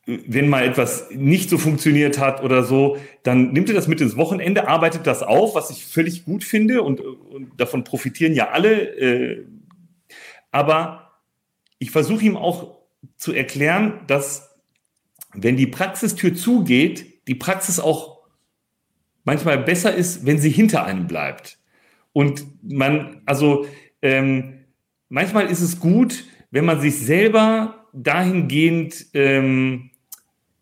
Wenn 0.06 0.48
mal 0.48 0.64
etwas 0.64 1.08
nicht 1.10 1.48
so 1.48 1.56
funktioniert 1.56 2.18
hat 2.18 2.42
oder 2.42 2.62
so, 2.62 2.98
dann 3.22 3.52
nimmt 3.52 3.68
er 3.68 3.74
das 3.74 3.88
mit 3.88 4.00
ins 4.00 4.16
Wochenende, 4.16 4.68
arbeitet 4.68 5.06
das 5.06 5.22
auf, 5.22 5.54
was 5.54 5.70
ich 5.70 5.86
völlig 5.86 6.24
gut 6.24 6.44
finde 6.44 6.82
und, 6.82 7.00
und 7.00 7.58
davon 7.58 7.84
profitieren 7.84 8.34
ja 8.34 8.50
alle. 8.50 8.82
Äh, 8.98 9.46
aber 10.50 11.20
ich 11.78 11.90
versuche 11.90 12.24
ihm 12.24 12.36
auch 12.36 12.78
zu 13.16 13.32
erklären, 13.32 14.00
dass 14.06 14.50
wenn 15.32 15.56
die 15.56 15.66
Praxistür 15.66 16.34
zugeht, 16.34 17.26
die 17.26 17.34
Praxis 17.34 17.80
auch 17.80 18.13
manchmal 19.24 19.58
besser 19.58 19.94
ist, 19.94 20.24
wenn 20.24 20.38
sie 20.38 20.50
hinter 20.50 20.84
einem 20.84 21.06
bleibt. 21.06 21.58
Und 22.12 22.44
man, 22.62 23.22
also 23.26 23.66
ähm, 24.02 24.64
manchmal 25.08 25.50
ist 25.50 25.60
es 25.60 25.80
gut, 25.80 26.24
wenn 26.50 26.64
man 26.64 26.80
sich 26.80 26.96
selber 26.98 27.86
dahingehend, 27.92 29.06
ähm, 29.14 29.90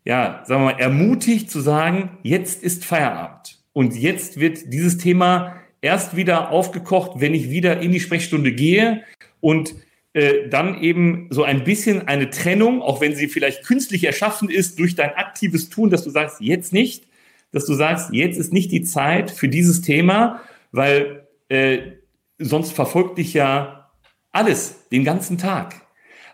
ja, 0.05 0.43
sagen 0.45 0.63
wir 0.63 0.73
mal, 0.73 0.79
ermutigt 0.79 1.51
zu 1.51 1.61
sagen, 1.61 2.17
jetzt 2.23 2.63
ist 2.63 2.85
Feierabend. 2.85 3.59
Und 3.73 3.95
jetzt 3.95 4.39
wird 4.39 4.71
dieses 4.73 4.97
Thema 4.97 5.55
erst 5.81 6.15
wieder 6.15 6.49
aufgekocht, 6.49 7.19
wenn 7.19 7.33
ich 7.33 7.49
wieder 7.49 7.79
in 7.79 7.91
die 7.91 7.99
Sprechstunde 7.99 8.53
gehe. 8.53 9.03
Und 9.39 9.75
äh, 10.13 10.47
dann 10.49 10.81
eben 10.81 11.27
so 11.31 11.43
ein 11.43 11.63
bisschen 11.63 12.07
eine 12.07 12.29
Trennung, 12.29 12.81
auch 12.81 13.01
wenn 13.01 13.15
sie 13.15 13.27
vielleicht 13.27 13.65
künstlich 13.65 14.03
erschaffen 14.03 14.49
ist 14.49 14.79
durch 14.79 14.95
dein 14.95 15.13
aktives 15.15 15.69
Tun, 15.69 15.89
dass 15.89 16.03
du 16.03 16.09
sagst, 16.11 16.39
jetzt 16.39 16.71
nicht, 16.71 17.05
dass 17.53 17.65
du 17.65 17.73
sagst, 17.73 18.09
jetzt 18.11 18.37
ist 18.37 18.51
nicht 18.51 18.71
die 18.71 18.83
Zeit 18.83 19.31
für 19.31 19.47
dieses 19.47 19.81
Thema, 19.81 20.41
weil 20.71 21.27
äh, 21.47 21.93
sonst 22.39 22.73
verfolgt 22.73 23.17
dich 23.17 23.33
ja 23.33 23.91
alles 24.31 24.89
den 24.89 25.05
ganzen 25.05 25.37
Tag. 25.37 25.75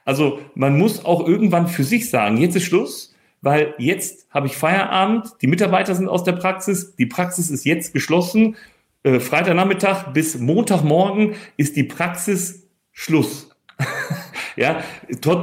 Also 0.05 0.39
man 0.55 0.79
muss 0.79 1.05
auch 1.05 1.27
irgendwann 1.27 1.67
für 1.67 1.83
sich 1.83 2.09
sagen, 2.09 2.37
jetzt 2.37 2.55
ist 2.55 2.63
Schluss, 2.63 3.13
weil 3.41 3.75
jetzt 3.77 4.27
habe 4.31 4.47
ich 4.47 4.57
Feierabend, 4.57 5.27
die 5.41 5.47
Mitarbeiter 5.47 5.93
sind 5.93 6.07
aus 6.07 6.23
der 6.23 6.31
Praxis, 6.33 6.95
die 6.95 7.05
Praxis 7.05 7.51
ist 7.51 7.65
jetzt 7.65 7.93
geschlossen, 7.93 8.55
äh, 9.03 9.19
Freitagnachmittag 9.19 10.11
bis 10.13 10.37
Montagmorgen 10.39 11.35
ist 11.57 11.75
die 11.75 11.83
Praxis 11.83 12.67
Schluss. 12.91 13.49
ja, 14.59 14.83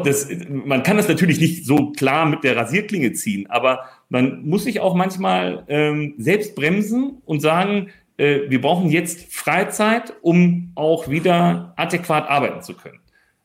das, 0.05 0.29
man 0.48 0.83
kann 0.83 0.98
das 0.98 1.09
natürlich 1.09 1.40
nicht 1.40 1.64
so 1.64 1.92
klar 1.92 2.26
mit 2.26 2.44
der 2.44 2.55
Rasierklinge 2.55 3.12
ziehen, 3.14 3.46
aber 3.48 3.81
man 4.11 4.44
muss 4.44 4.64
sich 4.64 4.81
auch 4.81 4.94
manchmal 4.94 5.64
ähm, 5.68 6.14
selbst 6.18 6.55
bremsen 6.55 7.22
und 7.24 7.40
sagen, 7.40 7.88
äh, 8.18 8.40
wir 8.48 8.61
brauchen 8.61 8.90
jetzt 8.90 9.33
Freizeit, 9.35 10.12
um 10.20 10.70
auch 10.74 11.09
wieder 11.09 11.72
adäquat 11.76 12.29
arbeiten 12.29 12.61
zu 12.61 12.74
können. 12.74 12.98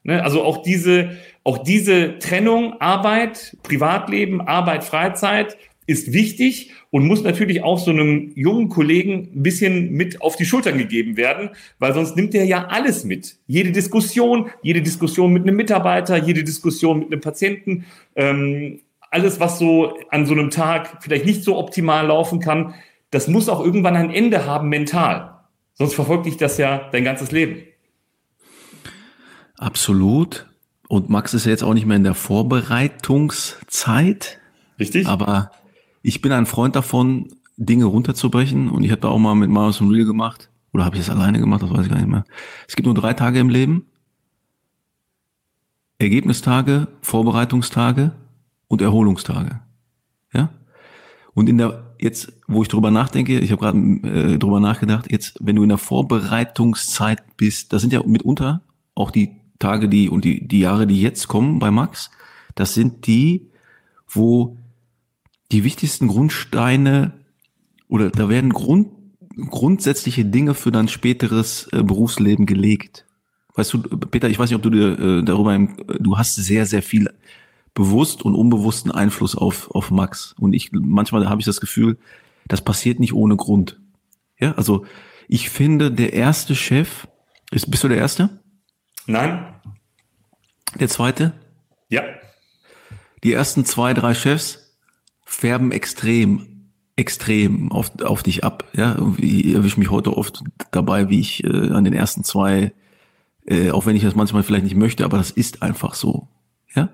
Ne? 0.03 0.21
Also 0.21 0.43
auch 0.43 0.61
diese, 0.61 1.11
auch 1.45 1.59
diese 1.59 2.19
Trennung 2.19 2.81
Arbeit, 2.81 3.55
Privatleben, 3.63 4.41
Arbeit, 4.41 4.83
Freizeit 4.83 5.57
ist 5.87 6.13
wichtig 6.13 6.71
und 6.89 7.07
muss 7.07 7.23
natürlich 7.23 7.63
auch 7.63 7.79
so 7.79 7.91
einem 7.91 8.31
jungen 8.35 8.69
Kollegen 8.69 9.29
ein 9.33 9.43
bisschen 9.43 9.91
mit 9.91 10.21
auf 10.21 10.35
die 10.35 10.45
Schultern 10.45 10.77
gegeben 10.77 11.17
werden, 11.17 11.49
weil 11.79 11.93
sonst 11.93 12.15
nimmt 12.15 12.35
er 12.35 12.45
ja 12.45 12.67
alles 12.67 13.03
mit. 13.03 13.37
Jede 13.47 13.71
Diskussion, 13.71 14.49
jede 14.61 14.81
Diskussion 14.81 15.33
mit 15.33 15.43
einem 15.43 15.55
Mitarbeiter, 15.55 16.17
jede 16.17 16.43
Diskussion 16.43 16.99
mit 16.99 17.11
einem 17.11 17.21
Patienten, 17.21 17.85
ähm, 18.15 18.81
alles, 19.09 19.39
was 19.39 19.59
so 19.59 19.97
an 20.09 20.25
so 20.25 20.33
einem 20.33 20.51
Tag 20.51 21.03
vielleicht 21.03 21.25
nicht 21.25 21.43
so 21.43 21.57
optimal 21.57 22.07
laufen 22.07 22.39
kann, 22.39 22.75
das 23.09 23.27
muss 23.27 23.49
auch 23.49 23.63
irgendwann 23.63 23.97
ein 23.97 24.09
Ende 24.09 24.45
haben 24.45 24.69
mental. 24.69 25.33
Sonst 25.73 25.95
verfolgt 25.95 26.27
dich 26.27 26.37
das 26.37 26.57
ja 26.57 26.89
dein 26.91 27.03
ganzes 27.03 27.31
Leben. 27.31 27.63
Absolut. 29.57 30.47
Und 30.87 31.09
Max 31.09 31.33
ist 31.33 31.45
ja 31.45 31.51
jetzt 31.51 31.63
auch 31.63 31.73
nicht 31.73 31.85
mehr 31.85 31.97
in 31.97 32.03
der 32.03 32.15
Vorbereitungszeit. 32.15 34.39
Richtig. 34.79 35.07
Aber 35.07 35.51
ich 36.01 36.21
bin 36.21 36.31
ein 36.31 36.45
Freund 36.45 36.75
davon, 36.75 37.27
Dinge 37.57 37.85
runterzubrechen 37.85 38.69
und 38.69 38.83
ich 38.83 38.91
habe 38.91 39.01
da 39.01 39.09
auch 39.09 39.19
mal 39.19 39.35
mit 39.35 39.49
Marius 39.49 39.81
und 39.81 39.91
Real 39.91 40.05
gemacht. 40.05 40.49
Oder 40.73 40.85
habe 40.85 40.95
ich 40.95 41.05
das 41.05 41.15
alleine 41.15 41.39
gemacht? 41.39 41.61
Das 41.61 41.69
weiß 41.69 41.85
ich 41.85 41.91
gar 41.91 41.97
nicht 41.97 42.07
mehr. 42.07 42.23
Es 42.67 42.75
gibt 42.75 42.85
nur 42.85 42.95
drei 42.95 43.13
Tage 43.13 43.39
im 43.39 43.49
Leben. 43.49 43.85
Ergebnistage, 45.99 46.87
Vorbereitungstage 47.01 48.13
und 48.67 48.81
Erholungstage. 48.81 49.59
Ja? 50.33 50.49
Und 51.33 51.49
in 51.49 51.57
der, 51.57 51.93
jetzt, 51.99 52.33
wo 52.47 52.63
ich 52.63 52.69
drüber 52.69 52.89
nachdenke, 52.89 53.39
ich 53.39 53.51
habe 53.51 53.61
gerade 53.61 53.77
äh, 53.77 54.37
drüber 54.39 54.59
nachgedacht, 54.59 55.11
jetzt, 55.11 55.37
wenn 55.41 55.55
du 55.55 55.63
in 55.63 55.69
der 55.69 55.77
Vorbereitungszeit 55.77 57.21
bist, 57.37 57.73
das 57.73 57.81
sind 57.81 57.93
ja 57.93 58.01
mitunter 58.03 58.61
auch 58.95 59.11
die 59.11 59.35
Tage, 59.59 59.87
die 59.87 60.09
und 60.09 60.25
die, 60.25 60.47
die 60.47 60.59
Jahre, 60.59 60.87
die 60.87 60.99
jetzt 61.01 61.27
kommen 61.27 61.59
bei 61.59 61.69
Max, 61.69 62.09
das 62.55 62.73
sind 62.73 63.05
die, 63.05 63.47
wo 64.07 64.57
die 65.51 65.63
wichtigsten 65.63 66.07
Grundsteine 66.07 67.13
oder 67.87 68.09
da 68.09 68.29
werden 68.29 68.51
Grund, 68.51 68.89
grundsätzliche 69.49 70.25
Dinge 70.25 70.53
für 70.53 70.71
dein 70.71 70.87
späteres 70.87 71.67
äh, 71.71 71.83
Berufsleben 71.83 72.45
gelegt. 72.45 73.05
Weißt 73.55 73.73
du, 73.73 73.81
Peter, 73.81 74.29
ich 74.29 74.39
weiß 74.39 74.49
nicht, 74.49 74.55
ob 74.55 74.61
du 74.61 74.69
dir 74.69 74.99
äh, 74.99 75.23
darüber, 75.23 75.53
im, 75.53 75.75
du 75.99 76.17
hast 76.17 76.35
sehr, 76.35 76.65
sehr 76.65 76.81
viel 76.81 77.13
bewusst 77.73 78.23
und 78.23 78.35
unbewussten 78.35 78.91
Einfluss 78.91 79.35
auf, 79.35 79.71
auf 79.71 79.91
Max. 79.91 80.33
Und 80.39 80.53
ich, 80.53 80.71
manchmal 80.71 81.29
habe 81.29 81.41
ich 81.41 81.45
das 81.45 81.61
Gefühl, 81.61 81.97
das 82.47 82.61
passiert 82.61 82.99
nicht 82.99 83.13
ohne 83.13 83.35
Grund. 83.35 83.79
Ja, 84.39 84.53
also 84.53 84.85
ich 85.27 85.49
finde, 85.49 85.91
der 85.91 86.13
erste 86.13 86.55
Chef, 86.55 87.07
ist, 87.51 87.69
bist 87.69 87.83
du 87.83 87.87
der 87.87 87.97
Erste? 87.97 88.41
Nein. 89.05 89.45
Der 90.79 90.87
Zweite? 90.87 91.33
Ja. 91.89 92.03
Die 93.23 93.33
ersten 93.33 93.65
zwei, 93.65 93.93
drei 93.93 94.13
Chefs 94.13 94.60
färben 95.31 95.71
extrem, 95.71 96.69
extrem 96.97 97.71
auf, 97.71 97.91
auf 98.01 98.21
dich 98.21 98.43
ab. 98.43 98.65
Ja, 98.73 98.97
ich 99.17 99.53
erwische 99.53 99.79
mich 99.79 99.89
heute 99.89 100.15
oft 100.15 100.43
dabei, 100.71 101.09
wie 101.09 101.21
ich 101.21 101.43
äh, 101.43 101.69
an 101.69 101.85
den 101.85 101.93
ersten 101.93 102.23
zwei, 102.23 102.73
äh, 103.45 103.71
auch 103.71 103.85
wenn 103.85 103.95
ich 103.95 104.03
das 104.03 104.13
manchmal 104.13 104.43
vielleicht 104.43 104.65
nicht 104.65 104.75
möchte, 104.75 105.05
aber 105.05 105.17
das 105.17 105.31
ist 105.31 105.63
einfach 105.63 105.95
so. 105.95 106.27
Ja, 106.75 106.89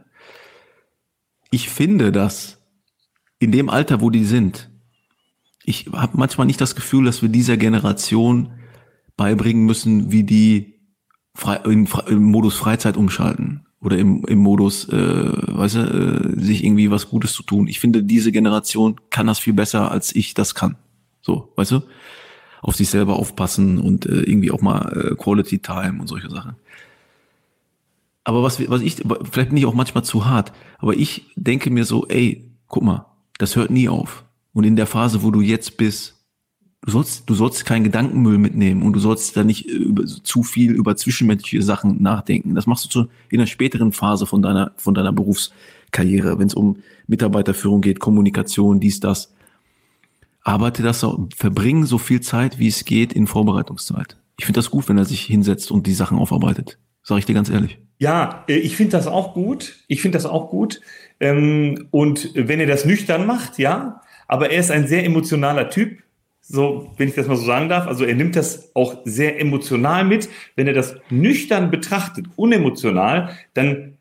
ich 1.50 1.70
finde, 1.70 2.12
dass 2.12 2.60
in 3.40 3.52
dem 3.52 3.70
Alter, 3.70 4.02
wo 4.02 4.12
die 4.12 4.24
sind, 4.24 4.70
ich 5.64 5.88
habe 5.92 6.18
manchmal 6.18 6.48
nicht 6.48 6.62
das 6.62 6.76
Gefühl, 6.76 7.06
dass 7.06 7.22
wir 7.22 7.30
dieser 7.30 7.58
Generation 7.58 8.54
beibringen 9.18 9.66
müssen, 9.66 10.12
wie 10.12 10.24
die 10.24 10.76
frei, 11.34 11.56
in, 11.66 11.90
im 12.08 12.24
Modus 12.24 12.56
Freizeit 12.56 12.98
umschalten 12.98 13.67
oder 13.88 13.98
im, 13.98 14.26
im 14.26 14.40
Modus, 14.40 14.90
äh, 14.90 14.98
weißt 14.98 15.76
du, 15.76 15.80
äh, 15.80 16.42
sich 16.42 16.66
irgendwie 16.66 16.92
was 16.92 17.08
Gutes 17.08 17.32
zu 17.32 17.42
tun. 17.42 17.70
Ich 17.70 17.80
finde, 17.80 18.04
diese 18.04 18.34
Generation 18.34 19.00
kann 19.12 19.28
das 19.28 19.40
viel 19.40 19.54
besser, 19.54 19.90
als 19.90 20.14
ich 20.14 20.34
das 20.34 20.56
kann. 20.56 20.76
So, 21.22 21.54
weißt 21.56 21.72
du? 21.72 21.84
Auf 22.62 22.76
sich 22.76 22.90
selber 22.90 23.16
aufpassen 23.16 23.80
und 23.80 24.06
äh, 24.06 24.24
irgendwie 24.24 24.52
auch 24.52 24.60
mal 24.60 24.92
äh, 24.92 25.16
Quality 25.16 25.60
Time 25.60 26.02
und 26.02 26.08
solche 26.08 26.30
Sachen. 26.30 26.58
Aber 28.26 28.44
was, 28.44 28.60
was 28.70 28.82
ich, 28.82 28.98
vielleicht 29.32 29.50
bin 29.52 29.56
ich 29.56 29.66
auch 29.66 29.74
manchmal 29.74 30.04
zu 30.04 30.26
hart, 30.26 30.52
aber 30.80 30.94
ich 30.94 31.24
denke 31.38 31.70
mir 31.70 31.86
so, 31.86 32.06
ey, 32.08 32.52
guck 32.68 32.84
mal, 32.84 33.06
das 33.38 33.56
hört 33.56 33.72
nie 33.72 33.88
auf. 33.88 34.26
Und 34.52 34.66
in 34.66 34.76
der 34.76 34.86
Phase, 34.88 35.24
wo 35.24 35.32
du 35.32 35.40
jetzt 35.40 35.78
bist, 35.78 36.17
Du 36.88 36.94
sollst, 36.94 37.30
du 37.30 37.34
sollst 37.34 37.66
keinen 37.66 37.84
Gedankenmüll 37.84 38.38
mitnehmen 38.38 38.82
und 38.82 38.94
du 38.94 39.00
sollst 39.02 39.36
da 39.36 39.44
nicht 39.44 39.66
über, 39.66 40.06
zu 40.06 40.42
viel 40.42 40.72
über 40.72 40.96
zwischenmenschliche 40.96 41.62
Sachen 41.62 42.02
nachdenken. 42.02 42.56
Das 42.56 42.66
machst 42.66 42.86
du 42.86 42.90
zu, 42.90 43.10
in 43.30 43.42
einer 43.42 43.46
späteren 43.48 43.92
Phase 43.92 44.26
von 44.26 44.42
deiner, 44.42 44.72
von 44.78 44.94
deiner 44.94 45.12
Berufskarriere, 45.12 46.40
wenn 46.40 46.48
es 46.48 46.54
um 46.54 46.78
Mitarbeiterführung 47.08 47.82
geht, 47.82 48.00
Kommunikation, 48.00 48.80
dies, 48.80 49.02
das. 49.02 49.34
Arbeite 50.44 50.82
das, 50.82 51.06
verbring 51.36 51.84
so 51.84 51.98
viel 51.98 52.22
Zeit, 52.22 52.58
wie 52.58 52.70
es 52.70 52.86
geht, 52.86 53.12
in 53.12 53.28
Vorbereitungszeit. 53.28 54.16
Ich 54.40 54.46
finde 54.46 54.60
das 54.60 54.72
gut, 54.72 54.88
wenn 54.88 54.98
er 54.98 55.04
sich 55.04 55.24
hinsetzt 55.24 55.72
und 55.72 55.88
die 55.88 55.94
Sachen 55.94 56.18
aufarbeitet. 56.18 56.80
Sag 57.04 57.18
ich 57.18 57.26
dir 57.26 57.34
ganz 57.34 57.50
ehrlich. 57.50 57.80
Ja, 58.00 58.46
äh, 58.48 58.56
ich 58.56 58.78
finde 58.78 58.94
das 58.94 59.08
auch 59.08 59.34
gut. 59.34 59.76
Ich 59.90 60.02
finde 60.02 60.18
das 60.18 60.26
auch 60.26 60.50
gut. 60.50 60.80
Ähm, 61.20 61.90
und 61.92 62.32
wenn 62.34 62.62
er 62.62 62.68
das 62.68 62.86
nüchtern 62.86 63.26
macht, 63.26 63.58
ja, 63.58 64.00
aber 64.30 64.52
er 64.52 64.60
ist 64.62 64.72
ein 64.72 64.88
sehr 64.88 65.04
emotionaler 65.04 65.70
Typ 65.70 66.07
so, 66.50 66.92
wenn 66.98 67.10
ich 67.10 67.16
das 67.16 67.28
mal 67.28 67.36
so 67.36 67.46
sagen 67.46 67.68
darf. 67.68 67.88
Also 67.88 68.06
er 68.06 68.16
nimmt 68.16 68.36
das 68.36 68.72
auch 68.74 68.98
sehr 69.04 69.40
emotional 69.40 70.06
mit. 70.06 70.30
Wenn 70.56 70.68
er 70.68 70.74
das 70.74 70.96
nüchtern 71.10 71.72
betrachtet, 71.72 72.28
unemotional, 72.38 73.32
dann 73.54 73.98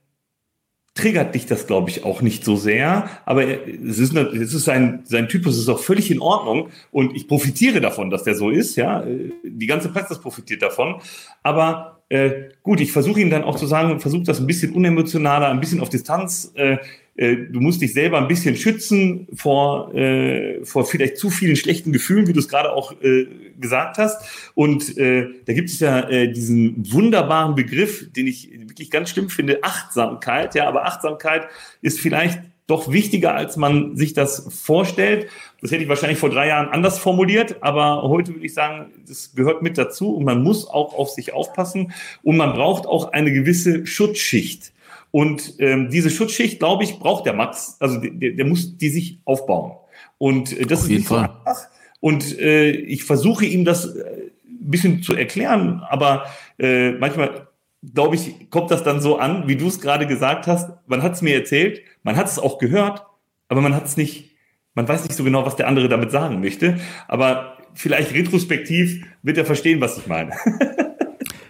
triggert 0.95 1.35
dich 1.35 1.47
das, 1.47 1.67
glaube 1.67 1.91
ich, 1.91 2.05
auch 2.05 2.23
nicht 2.23 2.45
so 2.45 2.57
sehr. 2.57 3.11
Aber 3.25 3.45
es 3.47 3.99
ist, 3.99 4.15
es 4.15 4.55
ist 4.55 4.65
sein, 4.65 5.01
sein 5.05 5.29
Typus, 5.29 5.59
ist 5.59 5.69
auch 5.69 5.81
völlig 5.81 6.11
in 6.11 6.21
Ordnung. 6.21 6.71
Und 6.93 7.17
ich 7.17 7.27
profitiere 7.27 7.81
davon, 7.81 8.11
dass 8.11 8.23
der 8.23 8.37
so 8.37 8.51
ist. 8.51 8.77
Ja, 8.77 9.05
die 9.43 9.67
ganze 9.67 9.89
Praxis 9.89 10.19
profitiert 10.19 10.63
davon. 10.63 11.01
Aber 11.43 12.01
äh, 12.09 12.51
gut, 12.63 12.81
ich 12.81 12.93
versuche 12.93 13.21
ihm 13.21 13.31
dann 13.31 13.43
auch 13.43 13.57
zu 13.57 13.67
sagen, 13.67 13.99
versuche 13.99 14.23
das 14.23 14.39
ein 14.39 14.47
bisschen 14.47 14.73
unemotionaler, 14.73 15.49
ein 15.49 15.61
bisschen 15.61 15.81
auf 15.81 15.89
Distanz 15.89 16.53
äh, 16.55 16.75
äh, 16.75 16.79
du 17.17 17.61
musst 17.61 17.81
dich 17.81 17.93
selber 17.95 18.19
ein 18.19 18.29
bisschen 18.29 18.57
schützen 18.57 19.27
vor, 19.35 19.95
äh, 19.95 20.65
vor 20.65 20.85
vielleicht 20.85 21.17
zu 21.17 21.31
vielen 21.31 21.57
schlechten 21.57 21.93
Gefühlen, 21.93 22.27
wie 22.27 22.33
du 22.33 22.41
es 22.41 22.49
gerade 22.49 22.73
auch 22.73 22.93
äh, 23.03 23.27
gesagt 23.59 23.99
hast. 23.99 24.51
Und 24.55 24.97
äh, 24.99 25.29
da 25.47 25.53
gibt 25.53 25.71
es 25.71 25.81
ja 25.81 26.09
äh, 26.09 26.31
diesen 26.31 26.93
wunderbaren 26.93 27.55
Begriff, 27.55 28.13
den 28.13 28.27
ich 28.27 28.51
wirklich 28.53 28.91
ganz 28.91 29.11
schlimm 29.11 29.31
finde, 29.31 29.63
Achtsamkeit. 29.63 30.55
Ja, 30.55 30.69
aber 30.69 30.85
Achtsamkeit 30.85 31.49
ist 31.81 32.01
vielleicht 32.01 32.41
doch 32.67 32.91
wichtiger, 32.91 33.35
als 33.35 33.57
man 33.57 33.97
sich 33.97 34.13
das 34.13 34.47
vorstellt. 34.51 35.29
Das 35.61 35.71
hätte 35.71 35.85
ich 35.85 35.89
wahrscheinlich 35.89 36.19
vor 36.19 36.31
drei 36.31 36.49
Jahren 36.49 36.69
anders 36.69 36.99
formuliert, 36.99 37.63
aber 37.63 38.03
heute 38.03 38.35
würde 38.35 38.45
ich 38.45 38.55
sagen, 38.55 38.93
das 39.07 39.35
gehört 39.35 39.63
mit 39.63 39.79
dazu 39.79 40.17
und 40.17 40.25
man 40.25 40.43
muss 40.43 40.69
auch 40.69 40.95
auf 40.95 41.11
sich 41.11 41.33
aufpassen 41.33 41.93
und 42.23 42.37
man 42.37 42.53
braucht 42.53 42.87
auch 42.87 43.13
eine 43.13 43.33
gewisse 43.33 43.87
Schutzschicht. 43.87 44.73
Und 45.17 45.55
ähm, 45.61 45.89
diese 45.89 46.11
Schutzschicht, 46.11 46.59
glaube 46.59 46.85
ich, 46.85 46.99
braucht 46.99 47.25
der 47.25 47.33
Max. 47.33 47.79
Also 47.81 47.99
der, 47.99 48.33
der 48.33 48.45
muss 48.45 48.77
die 48.77 48.91
sich 48.91 49.19
aufbauen. 49.25 49.73
Und 50.19 50.53
äh, 50.53 50.67
das 50.67 50.81
Auf 50.81 50.85
ist 50.85 50.91
nicht 50.91 51.09
Fall. 51.09 51.21
so 51.21 51.25
einfach. 51.25 51.69
Und 52.01 52.39
äh, 52.39 52.69
ich 52.73 53.03
versuche 53.05 53.47
ihm 53.47 53.65
das 53.65 53.87
äh, 53.87 54.03
ein 54.47 54.71
bisschen 54.71 55.03
zu 55.03 55.15
erklären, 55.15 55.83
aber 55.89 56.27
äh, 56.59 56.91
manchmal, 56.91 57.49
glaube 57.95 58.17
ich, 58.17 58.51
kommt 58.51 58.71
das 58.71 58.83
dann 58.83 59.01
so 59.01 59.17
an, 59.17 59.49
wie 59.49 59.57
du 59.57 59.69
es 59.69 59.81
gerade 59.81 60.07
gesagt 60.07 60.47
hast. 60.47 60.71
Man 60.87 61.03
hat 61.03 61.15
es 61.15 61.23
mir 61.23 61.35
erzählt, 61.35 61.81
man 62.03 62.17
hat 62.17 62.27
es 62.27 62.39
auch 62.39 62.59
gehört, 62.59 63.03
aber 63.49 63.63
man 63.63 63.75
hat 63.75 63.87
es 63.87 63.97
nicht, 63.97 64.37
man 64.75 64.87
weiß 64.87 65.05
nicht 65.05 65.17
so 65.17 65.25
genau, 65.25 65.47
was 65.47 65.57
der 65.57 65.67
andere 65.67 65.89
damit 65.89 66.11
sagen 66.11 66.41
möchte. 66.41 66.79
Aber 67.09 67.57
vielleicht 67.73 68.13
retrospektiv 68.13 69.03
wird 69.23 69.39
er 69.39 69.47
verstehen, 69.47 69.81
was 69.81 69.97
ich 69.97 70.09
meine. 70.09 70.33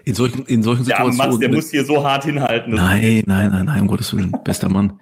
In 0.06 0.14
solchen, 0.14 0.46
in 0.46 0.62
solchen 0.62 0.84
Situationen. 0.84 1.18
Ja, 1.18 1.26
Mats, 1.26 1.38
der 1.40 1.52
muss 1.52 1.70
hier 1.70 1.84
so 1.84 2.04
hart 2.04 2.24
hinhalten. 2.24 2.74
Nein, 2.74 3.24
nein, 3.26 3.50
nein, 3.50 3.66
nein, 3.66 3.80
um 3.82 3.88
Gottes 3.88 4.14
Willen. 4.14 4.32
Bester 4.44 4.68
Mann. 4.68 5.00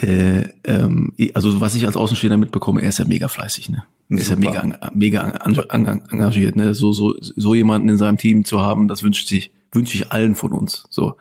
Äh, 0.00 0.48
ähm, 0.64 1.12
also 1.34 1.60
was 1.60 1.74
ich 1.74 1.86
als 1.86 1.94
Außenstehender 1.94 2.38
mitbekomme, 2.38 2.80
er 2.80 2.88
ist 2.88 2.98
ja 2.98 3.04
mega 3.04 3.28
fleißig, 3.28 3.68
ne? 3.68 3.84
Er 4.08 4.16
ist 4.16 4.30
ja 4.30 4.36
mega, 4.36 4.90
mega 4.94 5.28
engagiert, 5.68 6.56
ne? 6.56 6.72
So, 6.72 6.92
so, 6.92 7.14
so 7.20 7.54
jemanden 7.54 7.90
in 7.90 7.98
seinem 7.98 8.16
Team 8.16 8.46
zu 8.46 8.62
haben, 8.62 8.88
das 8.88 9.02
wünscht 9.02 9.28
sich, 9.28 9.52
wünsche 9.72 9.94
ich 9.94 10.10
allen 10.10 10.34
von 10.34 10.52
uns. 10.52 10.84
So. 10.88 11.16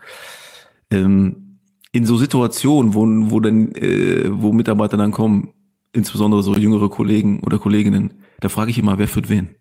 Ähm, 0.89 1.57
in 1.91 2.05
so 2.05 2.15
Situationen, 2.17 2.93
wo, 2.93 3.05
wo 3.31 3.41
dann, 3.41 3.73
äh, 3.75 4.29
wo 4.29 4.53
Mitarbeiter 4.53 4.95
dann 4.95 5.11
kommen, 5.11 5.49
insbesondere 5.91 6.41
so 6.41 6.55
jüngere 6.55 6.89
Kollegen 6.89 7.41
oder 7.41 7.59
Kolleginnen, 7.59 8.13
da 8.39 8.47
frage 8.47 8.71
ich 8.71 8.77
immer, 8.77 8.97
wer 8.97 9.09
führt 9.09 9.29
wen? 9.29 9.55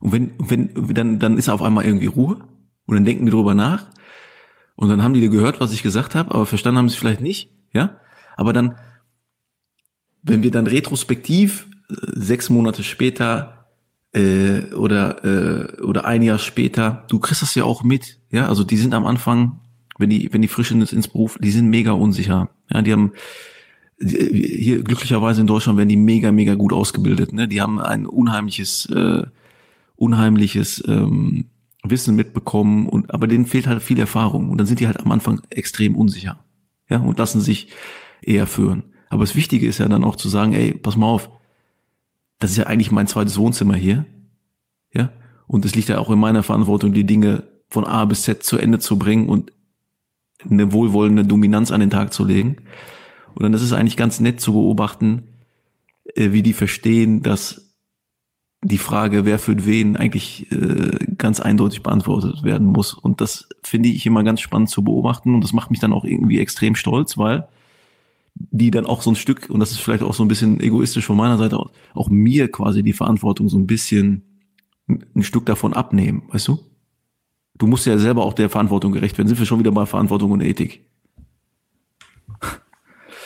Und 0.00 0.12
wenn, 0.12 0.32
wenn, 0.38 0.94
dann, 0.94 1.18
dann 1.18 1.38
ist 1.38 1.48
auf 1.48 1.62
einmal 1.62 1.84
irgendwie 1.84 2.06
Ruhe 2.06 2.36
und 2.86 2.94
dann 2.94 3.04
denken 3.04 3.26
die 3.26 3.32
drüber 3.32 3.54
nach 3.54 3.86
und 4.76 4.88
dann 4.88 5.02
haben 5.02 5.14
die 5.14 5.28
gehört, 5.28 5.60
was 5.60 5.72
ich 5.72 5.82
gesagt 5.82 6.14
habe, 6.14 6.34
aber 6.34 6.46
verstanden 6.46 6.78
haben 6.78 6.88
sie 6.88 6.96
vielleicht 6.96 7.22
nicht, 7.22 7.50
ja. 7.72 7.98
Aber 8.36 8.52
dann, 8.52 8.76
wenn 10.22 10.42
wir 10.42 10.50
dann 10.50 10.66
retrospektiv 10.66 11.66
äh, 11.90 11.94
sechs 12.12 12.50
Monate 12.50 12.82
später 12.82 13.68
äh, 14.12 14.74
oder 14.74 15.24
äh, 15.24 15.80
oder 15.82 16.04
ein 16.04 16.22
Jahr 16.22 16.38
später, 16.38 17.04
du 17.08 17.18
kriegst 17.18 17.42
das 17.42 17.54
ja 17.54 17.64
auch 17.64 17.82
mit, 17.82 18.20
ja. 18.30 18.48
Also 18.48 18.64
die 18.64 18.76
sind 18.76 18.92
am 18.92 19.06
Anfang, 19.06 19.60
wenn 19.98 20.10
die 20.10 20.30
wenn 20.32 20.42
die 20.42 20.48
frisch 20.48 20.70
ins, 20.70 20.92
ins 20.92 21.08
Beruf, 21.08 21.38
die 21.40 21.50
sind 21.50 21.68
mega 21.68 21.92
unsicher, 21.92 22.50
ja. 22.70 22.82
Die 22.82 22.92
haben 22.92 23.12
hier 23.98 24.82
glücklicherweise 24.82 25.40
in 25.40 25.46
Deutschland 25.46 25.78
werden 25.78 25.88
die 25.88 25.96
mega 25.96 26.30
mega 26.30 26.54
gut 26.54 26.74
ausgebildet, 26.74 27.32
ne. 27.32 27.48
Die 27.48 27.62
haben 27.62 27.80
ein 27.80 28.04
unheimliches 28.04 28.86
äh, 28.90 29.22
unheimliches 29.96 30.82
ähm, 30.86 31.46
Wissen 31.82 32.16
mitbekommen 32.16 32.88
und 32.88 33.12
aber 33.12 33.26
denen 33.26 33.46
fehlt 33.46 33.66
halt 33.66 33.82
viel 33.82 33.98
Erfahrung 33.98 34.50
und 34.50 34.58
dann 34.58 34.66
sind 34.66 34.80
die 34.80 34.86
halt 34.86 35.00
am 35.00 35.12
Anfang 35.12 35.40
extrem 35.50 35.96
unsicher. 35.96 36.38
Ja, 36.88 36.98
und 36.98 37.18
lassen 37.18 37.40
sich 37.40 37.68
eher 38.22 38.46
führen. 38.46 38.84
Aber 39.08 39.24
das 39.24 39.34
Wichtige 39.34 39.66
ist 39.66 39.78
ja 39.78 39.88
dann 39.88 40.04
auch 40.04 40.16
zu 40.16 40.28
sagen, 40.28 40.52
ey, 40.52 40.72
pass 40.72 40.96
mal 40.96 41.06
auf, 41.06 41.30
das 42.38 42.50
ist 42.50 42.56
ja 42.58 42.66
eigentlich 42.66 42.92
mein 42.92 43.06
zweites 43.06 43.38
Wohnzimmer 43.38 43.74
hier. 43.74 44.04
Ja? 44.92 45.10
Und 45.46 45.64
es 45.64 45.74
liegt 45.74 45.88
ja 45.88 45.98
auch 45.98 46.10
in 46.10 46.18
meiner 46.18 46.42
Verantwortung, 46.42 46.92
die 46.92 47.04
Dinge 47.04 47.44
von 47.68 47.84
A 47.84 48.04
bis 48.04 48.22
Z 48.22 48.42
zu 48.44 48.58
Ende 48.58 48.78
zu 48.78 48.98
bringen 48.98 49.28
und 49.28 49.52
eine 50.48 50.72
wohlwollende 50.72 51.24
Dominanz 51.24 51.70
an 51.70 51.80
den 51.80 51.90
Tag 51.90 52.12
zu 52.12 52.24
legen. 52.24 52.56
Und 53.34 53.42
dann 53.42 53.54
ist 53.54 53.62
es 53.62 53.72
eigentlich 53.72 53.96
ganz 53.96 54.20
nett 54.20 54.40
zu 54.40 54.52
beobachten, 54.52 55.24
äh, 56.14 56.32
wie 56.32 56.42
die 56.42 56.52
verstehen, 56.52 57.22
dass 57.22 57.65
die 58.62 58.78
Frage, 58.78 59.24
wer 59.24 59.38
für 59.38 59.64
wen, 59.64 59.96
eigentlich 59.96 60.50
äh, 60.50 60.98
ganz 61.18 61.40
eindeutig 61.40 61.82
beantwortet 61.82 62.42
werden 62.42 62.66
muss. 62.66 62.94
Und 62.94 63.20
das 63.20 63.48
finde 63.62 63.88
ich 63.88 64.06
immer 64.06 64.24
ganz 64.24 64.40
spannend 64.40 64.70
zu 64.70 64.82
beobachten 64.82 65.34
und 65.34 65.42
das 65.42 65.52
macht 65.52 65.70
mich 65.70 65.80
dann 65.80 65.92
auch 65.92 66.04
irgendwie 66.04 66.40
extrem 66.40 66.74
stolz, 66.74 67.16
weil 67.18 67.48
die 68.34 68.70
dann 68.70 68.86
auch 68.86 69.02
so 69.02 69.10
ein 69.10 69.16
Stück, 69.16 69.48
und 69.48 69.60
das 69.60 69.70
ist 69.70 69.80
vielleicht 69.80 70.02
auch 70.02 70.14
so 70.14 70.24
ein 70.24 70.28
bisschen 70.28 70.60
egoistisch 70.60 71.06
von 71.06 71.16
meiner 71.16 71.38
Seite 71.38 71.58
aus, 71.58 71.70
auch 71.94 72.08
mir 72.08 72.50
quasi 72.50 72.82
die 72.82 72.92
Verantwortung 72.92 73.48
so 73.48 73.58
ein 73.58 73.66
bisschen 73.66 74.22
ein 74.88 75.22
Stück 75.22 75.46
davon 75.46 75.72
abnehmen, 75.72 76.24
weißt 76.28 76.48
du? 76.48 76.58
Du 77.58 77.66
musst 77.66 77.86
ja 77.86 77.98
selber 77.98 78.24
auch 78.24 78.34
der 78.34 78.50
Verantwortung 78.50 78.92
gerecht 78.92 79.16
werden. 79.16 79.28
Sind 79.28 79.38
wir 79.38 79.46
schon 79.46 79.58
wieder 79.58 79.72
bei 79.72 79.86
Verantwortung 79.86 80.32
und 80.32 80.42
Ethik? 80.42 80.84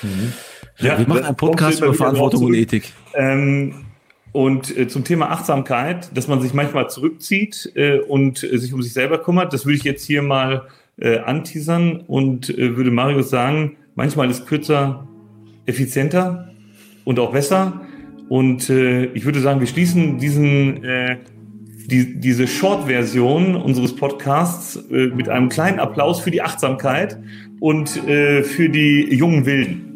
Mhm. 0.02 0.32
Ja, 0.78 0.98
wir 0.98 1.08
machen 1.08 1.24
einen 1.24 1.36
Podcast 1.36 1.80
über 1.80 1.92
Verantwortung 1.92 2.44
und 2.44 2.54
Ethik. 2.54 2.92
Ähm, 3.14 3.89
und 4.32 4.76
äh, 4.76 4.86
zum 4.88 5.04
Thema 5.04 5.30
Achtsamkeit, 5.30 6.16
dass 6.16 6.28
man 6.28 6.40
sich 6.40 6.54
manchmal 6.54 6.88
zurückzieht 6.88 7.72
äh, 7.74 7.98
und 7.98 8.42
äh, 8.44 8.58
sich 8.58 8.72
um 8.72 8.82
sich 8.82 8.92
selber 8.92 9.18
kümmert, 9.18 9.52
das 9.52 9.66
würde 9.66 9.76
ich 9.76 9.84
jetzt 9.84 10.04
hier 10.04 10.22
mal 10.22 10.68
äh, 10.98 11.18
anteasern 11.18 12.02
und 12.06 12.50
äh, 12.50 12.76
würde 12.76 12.90
Marius 12.90 13.30
sagen, 13.30 13.76
manchmal 13.94 14.30
ist 14.30 14.46
kürzer 14.46 15.08
effizienter 15.66 16.52
und 17.04 17.18
auch 17.18 17.32
besser. 17.32 17.80
Und 18.28 18.70
äh, 18.70 19.06
ich 19.06 19.24
würde 19.24 19.40
sagen, 19.40 19.58
wir 19.58 19.66
schließen 19.66 20.18
diesen, 20.18 20.84
äh, 20.84 21.16
die, 21.86 22.20
diese 22.20 22.46
Short-Version 22.46 23.56
unseres 23.56 23.96
Podcasts 23.96 24.76
äh, 24.90 25.08
mit 25.08 25.28
einem 25.28 25.48
kleinen 25.48 25.80
Applaus 25.80 26.20
für 26.20 26.30
die 26.30 26.42
Achtsamkeit 26.42 27.18
und 27.58 28.06
äh, 28.08 28.44
für 28.44 28.68
die 28.68 29.12
jungen 29.12 29.46
Wilden. 29.46 29.89